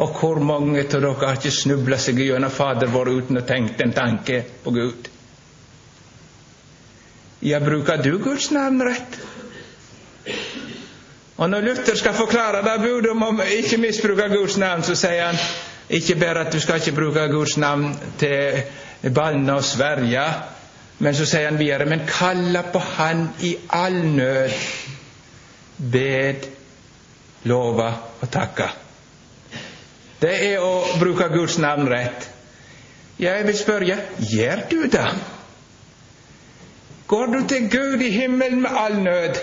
[0.00, 3.84] Og hvor mange av dere har ikke snubla seg gjennom Fader vår uten å tenke
[3.84, 5.10] en tanke på Gud?
[7.44, 9.20] Ja, bruker du Guds navn rett?
[11.36, 15.26] Og når Luther skal forklare det budet om å ikke misbruke Guds navn, så sier
[15.26, 15.40] han
[15.88, 18.62] ikke bare at du skal ikke bruke Guds navn til
[19.14, 20.24] banne og sverge.
[20.98, 24.52] Men så sier han videre men kalla på Han i all nød.
[25.76, 26.46] Bed,
[27.44, 28.68] lova og takka.
[30.20, 32.30] Det er å bruke Guds navn rett.
[33.20, 33.98] Jeg vil spørre
[34.30, 35.08] gjør du det?
[37.06, 39.42] Går du til Gud i himmelen med all nød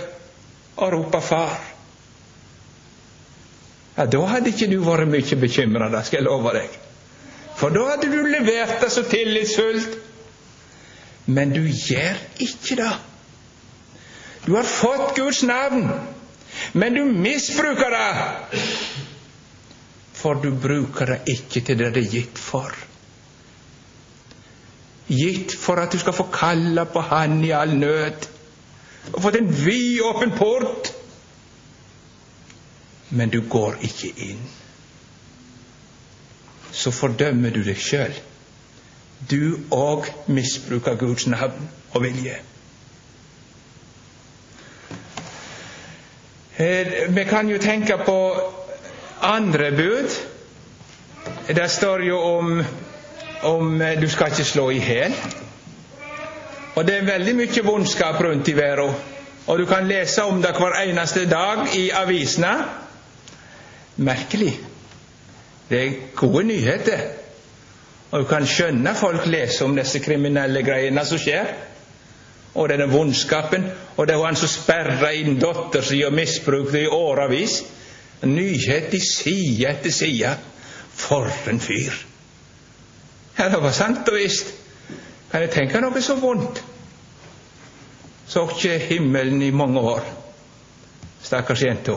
[0.78, 1.60] og roper Far?
[4.02, 6.78] Ja, Da hadde ikke du vært mye bekymra, det skal jeg love deg.
[7.60, 9.98] For da hadde du levert det så tillitsfullt.
[11.30, 12.94] Men du gjør ikke det.
[14.48, 15.86] Du har fått Guds navn,
[16.74, 18.62] men du misbruker det.
[20.18, 22.74] For du bruker det ikke til det det er gitt for.
[25.12, 28.26] Gitt for at du skal få kalle på Han i all nød,
[29.14, 30.90] og fått en vidåpen port.
[33.12, 34.44] Men du går ikke inn
[36.72, 38.14] så fordømmer du deg sjøl.
[39.30, 42.40] Du òg misbruker Guds navn og vilje.
[46.58, 48.18] Eh, vi kan jo tenke på
[49.22, 50.18] andre bud.
[51.48, 52.52] Det står jo om,
[53.44, 55.16] om eh, du skal ikke slå i hjel.
[56.76, 58.96] Og det er veldig mye vondskap rundt i verden.
[59.48, 62.81] Og du kan lese om det hver eneste dag i avisene.
[63.96, 64.60] Merkelig.
[65.70, 67.02] Det er gode nyheter.
[68.12, 71.54] Og du kan skjønne folk leser om disse kriminelle greiene som skjer.
[72.54, 73.70] Og denne vondskapen.
[73.96, 77.62] Og det var han som sperra inn dattera si og misbrukte i årevis.
[78.28, 80.34] Nyhet i side etter side.
[80.92, 81.96] For en fyr!
[83.38, 84.52] Ja, det var sant og visst.
[85.32, 86.60] Kan jeg tenke noe så vondt?
[88.28, 90.04] Så ikke himmelen i mange år.
[91.24, 91.96] Stakkars jenta.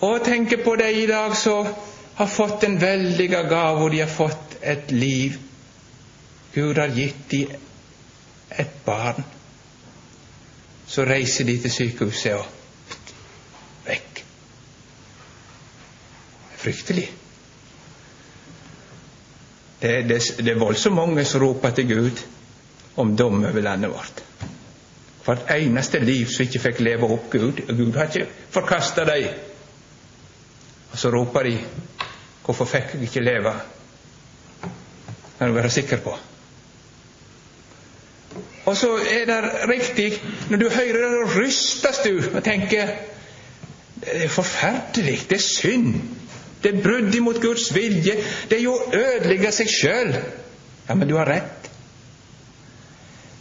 [0.00, 1.66] Og tenker på de i dag som
[2.18, 5.38] har fått en veldig gave, og de har fått et liv.
[6.54, 7.56] Gud har gitt dem
[8.50, 9.24] et barn.
[10.88, 12.46] Så reiser de til sykehuset og
[13.86, 14.22] vekk.
[16.58, 17.08] Fryktelig.
[19.82, 22.24] Det, det, det er voldsomt mange som roper til Gud
[22.98, 24.24] om dom over landet vårt.
[25.26, 27.60] Hvert eneste liv som ikke fikk leve opp Gud.
[27.68, 29.28] Gud har ikke forkasta dem.
[30.92, 31.58] Og så roper de
[32.44, 33.60] 'Hvorfor fikk jeg ikke leve?'
[34.62, 36.18] Det kan du være sikker på.
[38.64, 42.86] Og så er det riktig Når du hører det, rystes du og tenker
[44.00, 45.20] Det er forferdelig.
[45.30, 45.94] Det er synd.
[46.62, 48.14] Det er brudd imot Guds vilje.
[48.50, 50.12] Det er jo å ødelegge seg sjøl.
[50.88, 51.66] Ja, men du har rett.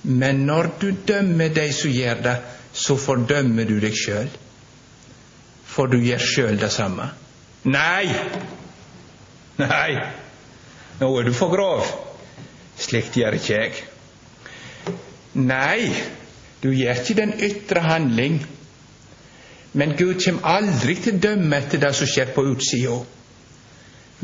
[0.04, 2.36] Men når du dømmer de som gjør det,
[2.74, 4.30] så fordømmer du deg sjøl.
[5.66, 7.10] For du gjør sjøl det samme.
[7.64, 8.08] Nei!
[9.58, 9.98] Nei!
[11.00, 11.86] Nå er du for grov.
[12.78, 13.74] Slikt gjør ikke jeg.
[15.38, 15.94] Nei,
[16.64, 18.40] du gjør ikke den ytre handling.
[19.78, 22.98] Men Gud kommer aldri til å dømme etter det som skjer på utsida.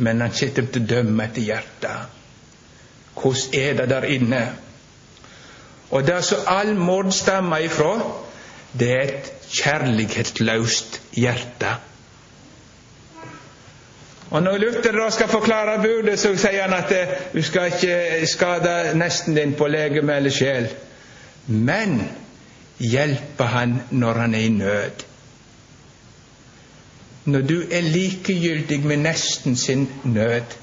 [0.02, 2.20] Men han kommer til å dømme etter hjertet.
[3.14, 4.44] Hvordan er det der inne?
[5.94, 7.92] Og det som all mord stammer ifra,
[8.74, 11.76] det er et kjærlighetsløst hjerte.
[14.34, 18.26] Og Når Luther da skal forklare budet, så sier han at eh, du skal ikke
[18.26, 20.72] skade nesten din på legeme eller sjel,
[21.46, 22.00] men
[22.82, 25.04] hjelpe han når han er i nød.
[27.26, 30.58] Når du er likegyldig med nesten sin nød,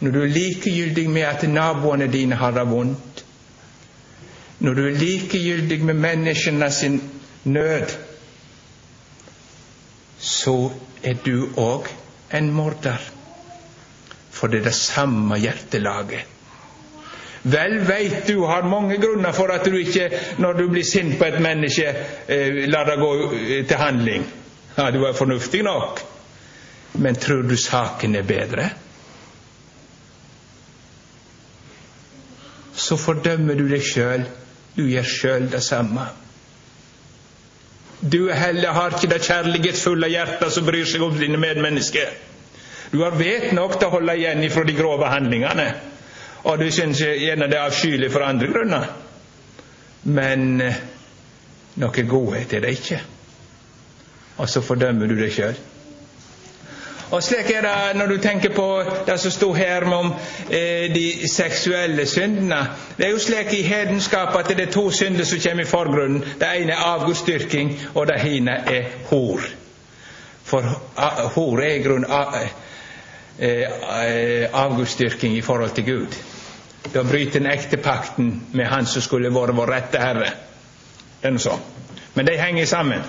[0.00, 3.24] når du er likegyldig med at naboene dine har det vondt,
[4.58, 7.02] når du er likegyldig med menneskene sin
[7.44, 7.98] nød,
[10.18, 10.70] så
[11.02, 11.88] er du òg
[12.32, 13.00] en morder.
[14.32, 16.28] For det er det samme hjertelaget.
[17.42, 20.06] Vel veit du har mange grunner for at du ikke,
[20.38, 21.88] når du blir sint på et menneske,
[22.28, 24.26] eh, lar det gå eh, til handling.
[24.76, 26.00] Ja, du er fornuftig nok.
[26.92, 28.70] Men tror du saken er bedre?
[32.74, 34.24] Så fordømmer du deg sjøl.
[34.76, 36.06] Du gjør sjøl det samme.
[38.02, 42.10] Du heller har ikke det kjærlighetsfulle hjertet som bryr seg om dine medmennesker.
[42.90, 45.68] Du har vet nok til å holde igjen ifra de grove handlingene,
[46.42, 48.88] og du syns gjerne det er avskyelig for andre grunner.
[50.02, 50.80] Men eh,
[51.78, 52.98] noe godhet er det ikke.
[54.42, 55.54] Og så fordømmer du deg sjøl.
[57.12, 58.66] Og slik er det når du tenker på
[59.06, 60.14] det som sto her om
[60.50, 62.60] eh, de seksuelle syndene.
[62.96, 66.24] Det er jo slik i hedenskap at det er to synder som kommer i forgrunnen.
[66.40, 69.44] Det ene er avgudsdyrking, og det ene er hor.
[70.44, 70.60] For
[71.34, 72.08] hor er i grunnen
[73.38, 76.20] eh, avgudsdyrking i forhold til Gud.
[76.94, 80.30] Da bryter en ektepakten med Han som skulle vært vår rette Herre.
[81.20, 81.60] Det er noe sånn.
[82.14, 83.04] Men de henger sammen.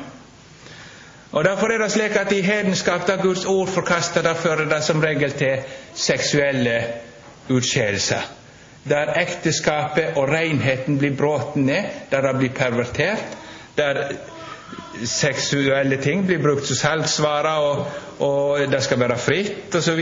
[1.33, 4.83] Og Derfor er det slik at i hedenskap, er Guds ord forkaster, Det fører det
[4.83, 5.57] som regel til
[5.93, 6.83] seksuelle
[7.49, 8.21] utskeielser.
[8.89, 13.37] Der ekteskapet og renheten blir brutt ned, der det blir pervertert,
[13.77, 14.11] der
[15.05, 17.85] seksuelle ting blir brukt som salgsvarer, og,
[18.19, 20.01] og det skal være fritt, osv.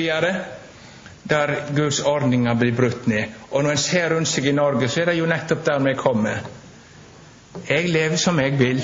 [1.29, 3.23] Der Guds ordninger blir brutt ned.
[3.51, 5.93] Og når en ser rundt seg i Norge, så er det jo nettopp der vi
[5.97, 6.43] kommer.
[7.69, 8.83] Jeg lever som jeg vil.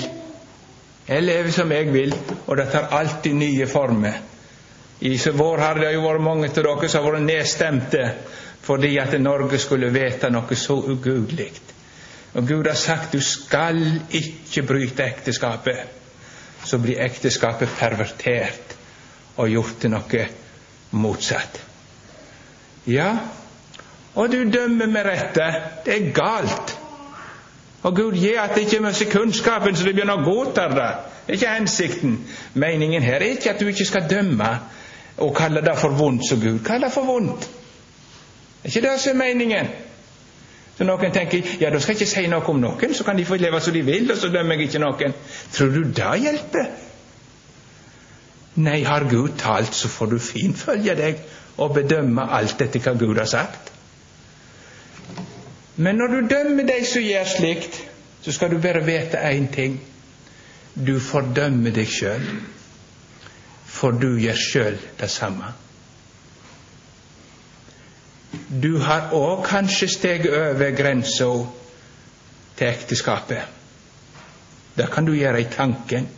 [1.08, 2.12] Jeg lever som jeg vil,
[2.46, 4.18] og det tar alltid nye former.
[5.00, 8.04] I vår har det jo vært mange av dere som har vært nedstemte
[8.68, 11.52] fordi at Norge skulle vedta noe så ugudelig.
[12.36, 13.78] Og Gud har sagt du skal
[14.12, 15.78] ikke bryte ekteskapet.
[16.64, 18.74] Så blir ekteskapet pervertert
[19.38, 20.26] og gjort til noe
[20.98, 21.60] motsatt.
[22.88, 23.14] Ja,
[24.18, 25.48] og du dømmer med rette.
[25.86, 26.77] Det er galt.
[27.82, 30.88] Og Gud gi at det ikke er mye kunnskapen så det begynner å godta det.
[31.26, 32.16] Det er ikke hensikten.
[32.54, 34.48] Meningen her er ikke at du ikke skal dømme
[35.18, 37.46] og kalle det for vondt som Gud kaller for vondt.
[38.62, 39.70] Det er ikke det som er meningen.
[40.78, 43.26] Så noen tenker ja, da skal jeg ikke si noe om noen, så kan de
[43.26, 45.16] få leve som de vil, og så dømmer jeg ikke noen.
[45.54, 46.68] Tror du det hjelper?
[48.62, 51.18] Nei, har Gud talt, så får du fint følge deg
[51.58, 53.72] og bedømme alt etter hva Gud har sagt.
[55.78, 57.76] Men når du dømmer de som gjør slikt,
[58.22, 59.78] så skal du bare vite én ting.
[60.74, 62.24] Du fordømmer deg sjøl,
[63.66, 65.52] for du gjør sjøl det samme.
[68.62, 71.30] Du har òg kanskje steget over grensa
[72.58, 73.46] til ekteskapet.
[74.76, 76.08] Det kan du gjøre i tanken.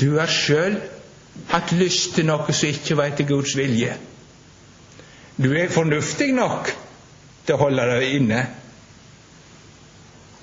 [0.00, 0.76] Du har sjøl
[1.48, 3.96] hatt lyst til noe som ikke var etter Guds vilje.
[5.42, 6.70] Du er fornuftig nok
[7.46, 8.40] til å holde deg inne,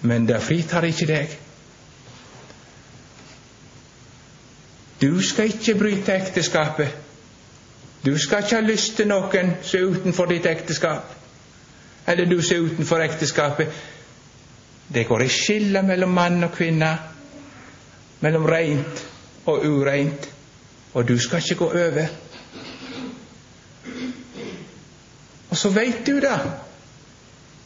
[0.08, 1.34] men det fritar ikke deg.
[5.02, 6.96] Du skal ikke bryte ekteskapet.
[8.06, 11.12] Du skal ikke ha lyst til noen som er utenfor ditt ekteskap,
[12.08, 13.84] eller du som er utenfor ekteskapet.
[14.88, 16.91] Det går i skille mellom mann og kvinne,
[18.22, 19.02] mellom rent
[19.50, 20.30] og ureint,
[20.93, 22.14] og du skal ikke gå over.
[25.56, 26.36] Og så veit du det,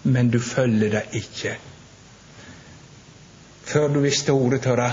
[0.03, 1.55] men du følger det ikke.
[3.69, 4.91] før du visste ordet av det.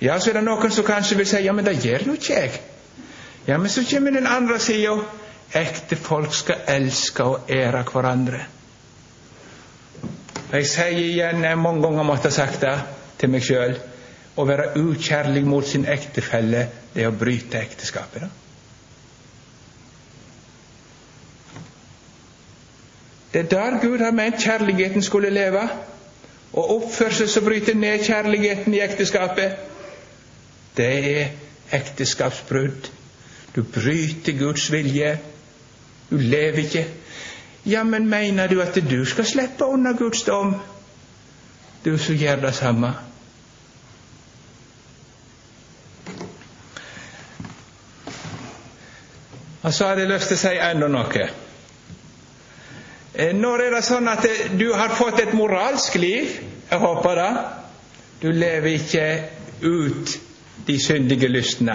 [0.00, 2.34] Ja, så er det noen som kanskje vil si ja, men det gjør nå ikke
[2.34, 2.60] jeg.
[3.46, 4.94] Ja, men så kommer den andre sida.
[5.52, 8.40] Ekte folk skal elske og ære hverandre.
[10.52, 12.74] Jeg sier igjen, jeg mange ganger måtte ha sagt det
[13.20, 13.78] til meg sjøl,
[14.36, 18.28] å være ukjærlig mot sin ektefelle, det er å bryte ekteskapet.
[18.28, 18.47] Da.
[23.32, 25.68] Det er der Gud har ment kjærligheten skulle leve.
[26.52, 29.56] Og oppførsel som bryter ned kjærligheten i ekteskapet,
[30.76, 30.86] det
[31.20, 31.26] er
[31.72, 32.88] ekteskapsbrudd.
[33.56, 35.18] Du bryter Guds vilje.
[36.10, 36.86] Du lever ikke
[37.68, 40.54] ja, men mener du at du skal slippe unna Guds dom,
[41.84, 42.92] du som gjør det samme?
[49.62, 51.28] Og så hadde jeg lyst til å si enda noe.
[53.18, 56.36] Eh, når er det sånn at du har fått et moralsk liv?
[56.70, 57.30] Jeg håper det.
[58.22, 59.06] Du lever ikke
[59.66, 60.12] ut
[60.68, 61.74] de syndige lystne.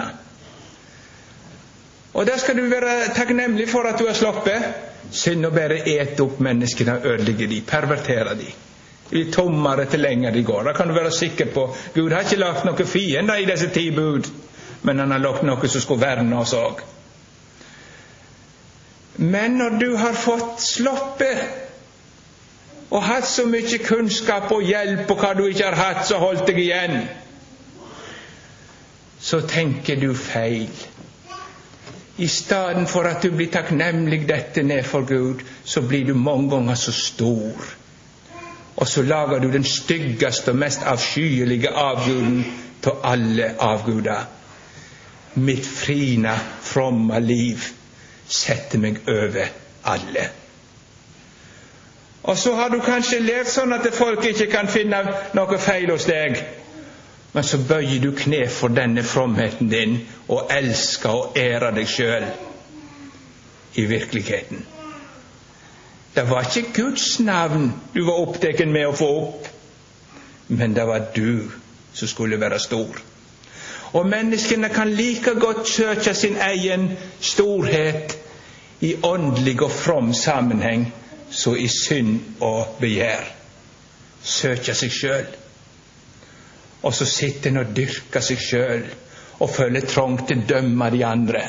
[2.14, 4.90] Og der skal du være takknemlig for at du har sluppet.
[5.14, 8.48] Å bare ete opp menneskene, ødelegge de, pervertere de.
[9.10, 10.62] Blir tommere til lenger de går.
[10.70, 13.90] Da kan du være sikker på Gud har ikke lagt noen fiender i disse ti
[13.92, 14.30] bud,
[14.82, 16.80] men han har lagt noe som skulle verne oss òg.
[19.16, 21.38] Men når du har fått sluppet
[22.90, 26.46] og hatt så mye kunnskap og hjelp og hva du ikke har hatt, så holdt
[26.50, 26.96] deg igjen,
[29.24, 30.70] så tenker du feil.
[32.18, 36.50] I stedet for at du blir takknemlig dette ned for Gud, så blir du mange
[36.52, 37.70] ganger så stor.
[38.76, 42.44] Og så lager du den styggeste og mest avskyelige avguden
[42.86, 44.26] av alle avguder.
[45.34, 47.62] Mitt frina, fromme liv
[48.28, 49.50] setter meg over
[49.84, 50.28] alle.
[52.24, 55.02] Og så har du kanskje levd sånn at folk ikke kan finne
[55.36, 56.38] noe feil hos deg.
[57.34, 59.98] Men så bøyer du kne for denne fromheten din
[60.30, 62.28] og elsker og ærer deg sjøl
[63.74, 64.62] i virkeligheten.
[66.14, 69.48] Det var ikke Guds navn du var opptatt med å få opp,
[70.48, 71.50] men det var du
[71.92, 73.02] som skulle være stor.
[73.94, 76.88] Og menneskene kan like godt søke sin egen
[77.20, 78.18] storhet
[78.80, 80.88] i åndelig og from sammenheng
[81.30, 83.22] som i synd og begjær.
[84.22, 85.30] Søke seg sjøl.
[86.82, 88.84] Og så sitter en og dyrker seg sjøl
[89.42, 91.44] og føler trang til å dømme de andre.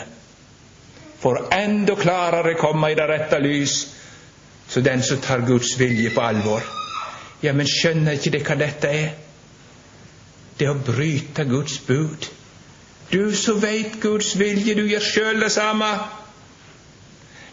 [1.21, 3.75] For enda klarere komme i det rette lys,
[4.69, 6.65] så den som tar Guds vilje på alvor.
[7.41, 9.13] Ja, men skjønner ikke det hva dette er?
[10.57, 12.29] Det å bryte Guds bud.
[13.11, 15.89] Du som veit Guds vilje, du gjør sjøl det samme.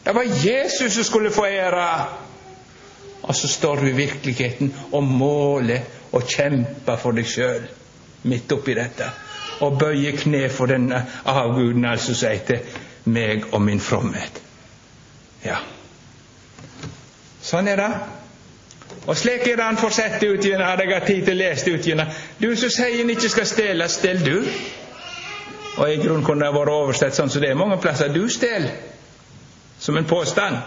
[0.04, 1.88] Det var Jesus som skulle få ære.
[3.22, 7.68] Og så står du i virkeligheten og måler og kjemper for deg sjøl
[8.28, 9.10] midt oppi dette.
[9.62, 12.64] Og bøyer kne for denne avguden, altså sier til
[13.04, 14.42] meg og min fromhet.
[15.44, 15.60] Ja.
[17.42, 17.92] Sånn er det.
[19.06, 21.72] Og slik er det han fortsetter ut igjen, hadde jeg hatt tid til å lese
[21.74, 22.04] ut igjen.
[22.38, 24.36] Du som sier en ikke skal stjele, stel du.
[25.76, 28.12] Og i grunnen kunne det vært oversett sånn som det er mange plasser.
[28.12, 28.68] Du stel.
[29.80, 30.58] Som en påstand.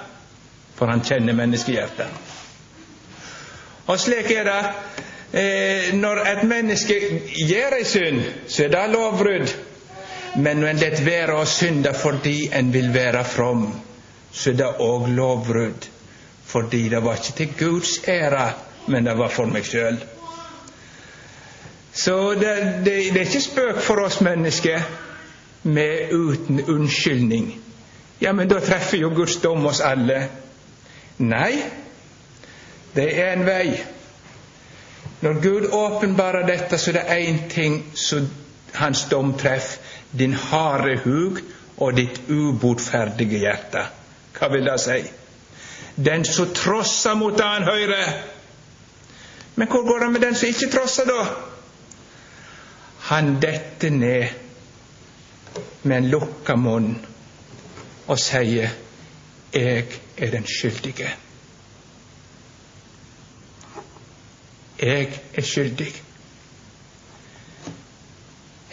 [0.75, 2.33] For han kjenner menneskehjertet.
[3.85, 4.61] Og slik er det
[5.37, 6.97] eh, når et menneske
[7.45, 9.53] gjør ei synd, så er det lovbrudd.
[10.35, 13.69] Men når en lar være å synde fordi en vil være from,
[14.35, 15.87] så er det òg lovbrudd.
[16.45, 18.49] Fordi det var ikke til Guds ære,
[18.91, 20.01] men det var for meg sjøl.
[21.95, 24.83] Så det, det, det, er ikke spøk for oss mennesker
[25.63, 27.53] med uten unnskyldning.
[28.19, 30.25] Ja, men da treffer jo Guds dom oss alle.
[31.23, 31.53] Nei,
[32.95, 33.69] det er en vei.
[35.23, 38.27] Når Gud åpenbarer dette, så er det én ting som
[38.75, 39.79] hans dom treffer.
[40.11, 41.39] Din harde hug
[41.77, 43.87] og ditt ubotferdige hjerte.
[44.35, 44.99] Hva vil det si?
[45.95, 48.15] Den som trosser mot det han hører.
[49.55, 51.54] Men hvor går det med den som ikke trosser, da?
[53.05, 54.27] Han detter ned
[55.81, 56.95] med en lukka munn
[58.07, 58.69] og sier
[59.53, 59.85] 'Jeg
[60.17, 61.11] er den skyldige'.
[64.81, 65.93] Jeg er skyldig.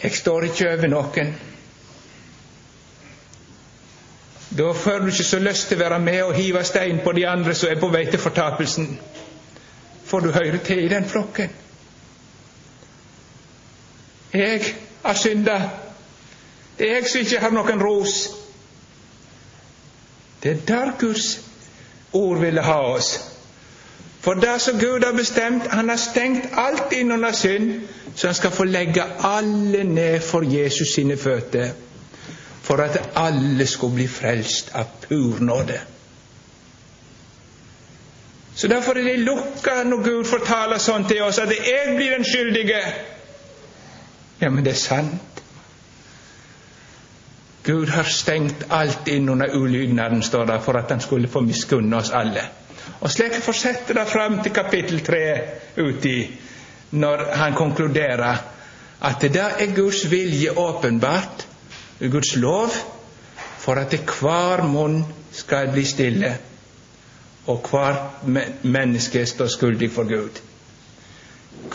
[0.03, 1.35] Jeg står ikke over noen.
[4.57, 7.27] Da får du ikke så lyst til å være med og hive stein på de
[7.27, 8.99] andre som er på vei til fortapelsen,
[10.05, 11.49] for du hører til i den flokken.
[14.33, 15.69] Jeg har synda.
[16.77, 18.15] Det er jeg som ikke har noen ros.
[20.43, 21.39] Det er der Guds
[22.13, 23.13] ord ville ha oss
[24.23, 27.81] For det som Gud har bestemt, han har stengt alt inn under synd,
[28.15, 31.73] så han skal få legge alle ned for Jesus sine føtter,
[32.61, 35.79] for at alle skulle bli frelst av pur nåde.
[38.55, 42.23] Så Derfor er det lukka når Gud fortaler sånn til oss, at jeg blir den
[42.23, 42.79] skyldige.
[44.43, 45.43] Ja, men det er sant.
[47.63, 51.95] Gud har stengt alt inn under ulydnaden, står det, for at han skulle få miskunne
[51.95, 52.43] oss alle.
[52.99, 55.23] Og slik fortsetter det fram til kapittel tre
[55.79, 56.17] uti,
[56.91, 58.43] når han konkluderer
[59.03, 61.47] at det er Guds vilje åpenbart,
[62.11, 62.75] Guds lov,
[63.63, 66.35] for at hver munn skal bli stille
[67.47, 67.95] og hver
[68.63, 70.43] menneske står skyldig for Gud.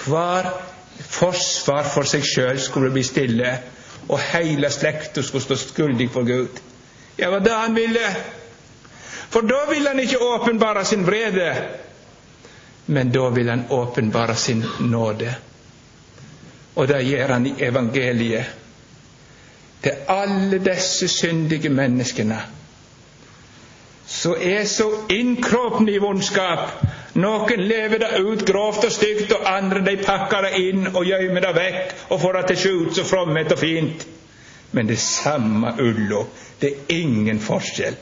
[0.04, 0.52] Hver
[0.98, 3.52] forsvar for seg sjøl skulle bli stille,
[4.08, 6.60] og hele slekta skulle stå skyldig for Gud.
[7.18, 8.14] Ja, var det han ville.
[9.28, 11.48] For da vil han ikke åpenbare sin vrede,
[12.86, 15.34] men da vil han åpenbare sin nåde.
[16.74, 18.54] Og det gjør han i evangeliet.
[19.82, 22.38] Til alle disse syndige menneskene
[24.08, 26.70] som er så innkråpne i vondskap.
[27.18, 31.42] Noen lever det ut grovt og stygt, og andre de pakker det inn og gjemmer
[31.42, 34.04] det vekk og får det til ut så frommet og fint.
[34.76, 36.20] Men det er samme ulla.
[36.60, 37.96] Det er ingen forskjell.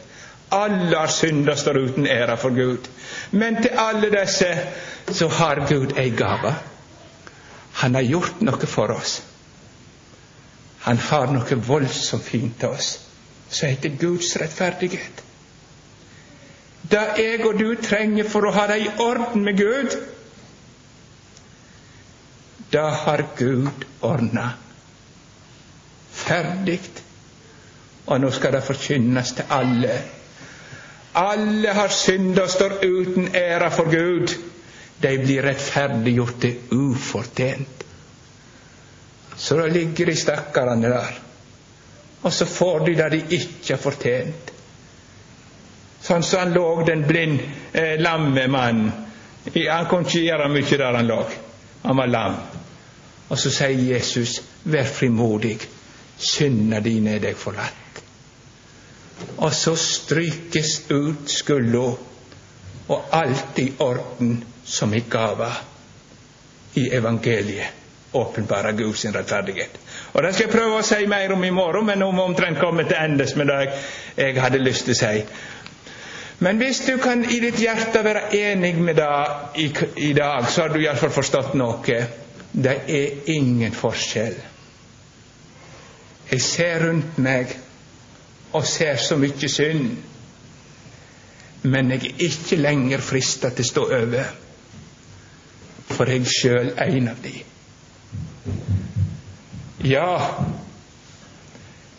[0.57, 2.89] Alle har synda står uten ære for Gud.
[3.31, 4.51] Men til alle disse
[5.17, 6.53] så har Gud ei gave.
[7.81, 9.21] Han har gjort noe for oss.
[10.87, 12.93] Han har noe voldsomt fint til oss
[13.49, 15.26] som heter Guds rettferdighet
[16.91, 19.97] det jeg og du trenger for å ha det i orden med Gud,
[22.73, 24.51] det har Gud ordna.
[26.17, 26.81] Ferdig.
[28.07, 29.97] Og nå skal det forkynnes til alle.
[31.17, 34.35] Alle har synda og står uten ære for Gud.
[35.03, 37.85] De blir rettferdiggjort til ufortjent.
[39.37, 41.17] Så da ligger de stakkarene der,
[42.23, 44.56] og så får de det de ikke har fortjent.
[46.07, 47.41] Sånn som han lå, den blind,
[47.73, 48.93] eh, lamme mannen.
[49.55, 51.23] Han kunne ikke gjøre mye der han lå.
[51.83, 52.37] Han var lam.
[53.29, 55.57] Og så sier Jesus, vær frimodig,
[56.19, 58.03] syndene dine er deg forlatt.
[59.37, 61.87] Og så strykes ut skulda,
[62.87, 65.51] og alt i orden som i gava
[66.79, 67.83] i evangeliet
[68.17, 69.79] åpenbare Guds rettferdighet.
[70.13, 72.61] Og Det skal jeg prøve å si mer om i morgen, men nå må omtrent
[72.61, 73.67] komme til endes med det
[74.17, 75.25] jeg hadde lyst til å si.
[76.39, 79.13] Men hvis du kan i ditt hjerte være enig med det
[79.57, 79.71] i,
[80.11, 82.01] i dag, så har du iallfall forstått noe.
[82.53, 84.37] Det er ingen forskjell.
[86.31, 87.55] Jeg ser rundt meg
[88.57, 89.97] og ser så mye synd,
[91.67, 94.31] men jeg er ikke lenger frista til å stå over,
[95.93, 97.35] for jeg sjøl er en av de.
[99.87, 100.11] Ja,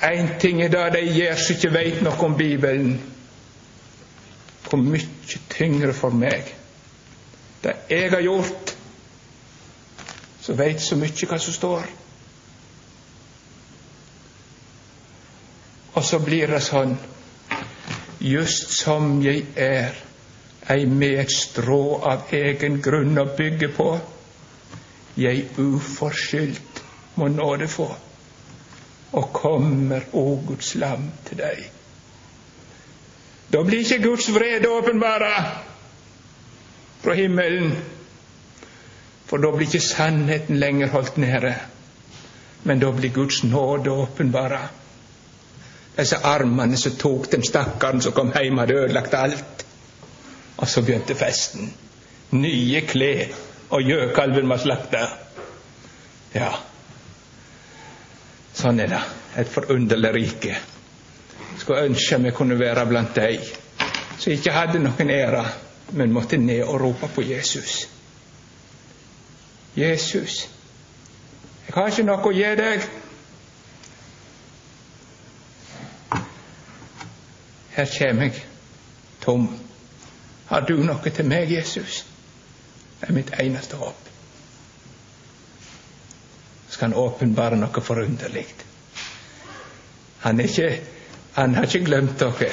[0.03, 2.97] én ting er det de gjør som ikke veit noe om Bibelen
[4.67, 6.53] hvor mye tyngre for meg
[7.63, 8.73] det jeg har gjort,
[10.41, 11.87] som veit så mye hva som står.
[15.97, 16.93] Og så blir det sånn,
[18.21, 19.97] just som jeg er,
[20.69, 23.87] ei med et strå av egen grunn å bygge på,
[25.17, 26.83] jeg uforskyldt
[27.17, 27.87] må nåde få,
[29.17, 31.76] og kommer, å Guds lam, til deg.
[33.51, 35.33] Da blir ikke Guds vrede åpenbara
[37.03, 37.71] fra himmelen,
[39.25, 41.53] for da blir ikke sannheten lenger holdt nede,
[42.63, 44.65] men da blir Guds nåde åpenbara.
[45.97, 49.65] Disse armene som tok den stakkaren som kom hjem, hadde ødelagt alt.
[50.57, 51.71] Og så begynte festen.
[52.31, 53.31] Nye klær,
[53.69, 55.03] og gjøkalven var slakta.
[56.35, 56.51] Ja,
[58.57, 59.03] sånn er det.
[59.37, 60.57] Et forunderlig rike
[61.57, 63.39] skulle ønske vi kunne være blant de
[64.17, 65.45] som ikke hadde noen ære,
[65.93, 67.89] men måtte ned og rope på Jesus.
[69.77, 70.49] Jesus,
[71.67, 72.87] jeg har ikke noe å gi deg.
[77.77, 78.43] Her kommer jeg
[79.21, 79.47] tom.
[80.49, 82.01] Har du noe til meg, Jesus?
[82.97, 84.09] Det er mitt eneste håp.
[86.67, 88.47] Så skal han åpenbare noe forunderlig.
[90.25, 90.96] Han er ikke
[91.37, 92.49] han har ikke glemt dere.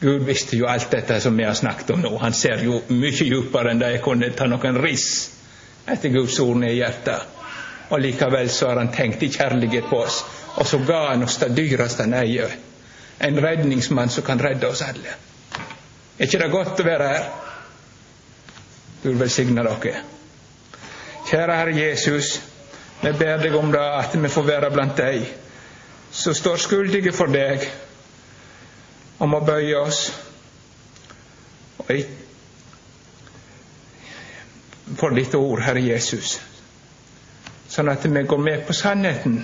[0.00, 2.12] Gud visste jo alt dette som vi har snakket om nå.
[2.22, 5.08] Han ser jo mye dypere enn det jeg kunne ta noen riss
[5.84, 7.26] etter Guds ord i hjertet.
[7.92, 10.22] Og likevel så har han tenkt i kjærlighet på oss,
[10.56, 12.56] og så ga han oss det dyreste han eier.
[13.20, 15.20] En redningsmann som kan redde oss alle.
[16.16, 17.30] Er ikke det godt å være her?
[19.04, 20.00] Du velsigne dere.
[21.28, 22.38] Kjære Herre Jesus,
[23.04, 25.43] vi ber deg om det at vi får være blant deg
[26.14, 27.64] som står skyldige for deg,
[29.18, 30.04] om å bøye oss
[34.94, 36.36] for ditt ord, Herre Jesus,
[37.68, 39.40] sånn at vi går med på sannheten.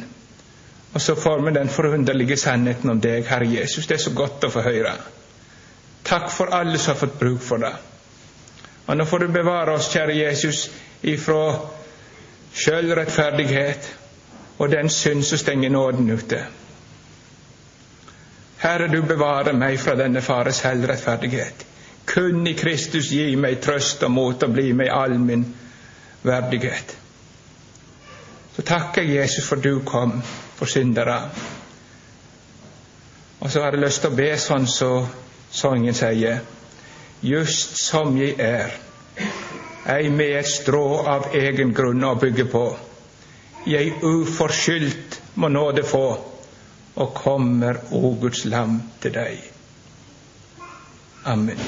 [0.95, 3.87] Og så får vi den forunderlige sannheten om deg, Herre Jesus.
[3.87, 4.95] Det er så godt å få høre.
[6.07, 7.75] Takk for alle som har fått bruk for det.
[8.87, 10.69] Og nå får du bevare oss, kjære Jesus,
[11.03, 11.43] ifra
[12.55, 13.91] sjølrettferdighet
[14.61, 16.45] og den synd som stenger nåden ute.
[18.61, 21.65] Herre, du bevarer meg fra denne fares selvrettferdighet.
[22.05, 25.47] Kun i Kristus gi meg trøst og mot og bli meg all min
[26.23, 26.93] verdighet.
[28.57, 30.19] Så takker jeg Jesus for du kom
[30.59, 31.23] for syndere.
[33.41, 36.43] Og så har jeg lyst til å be sånn som så sangen sier,
[37.25, 38.77] just som jeg er,
[39.89, 42.67] ei med et strå av egen grunn å bygge på.
[43.67, 46.05] Jeg uforskyldt må nåde få,
[46.97, 49.41] og kommer, o Guds lam, til deg.
[51.29, 51.61] Amen.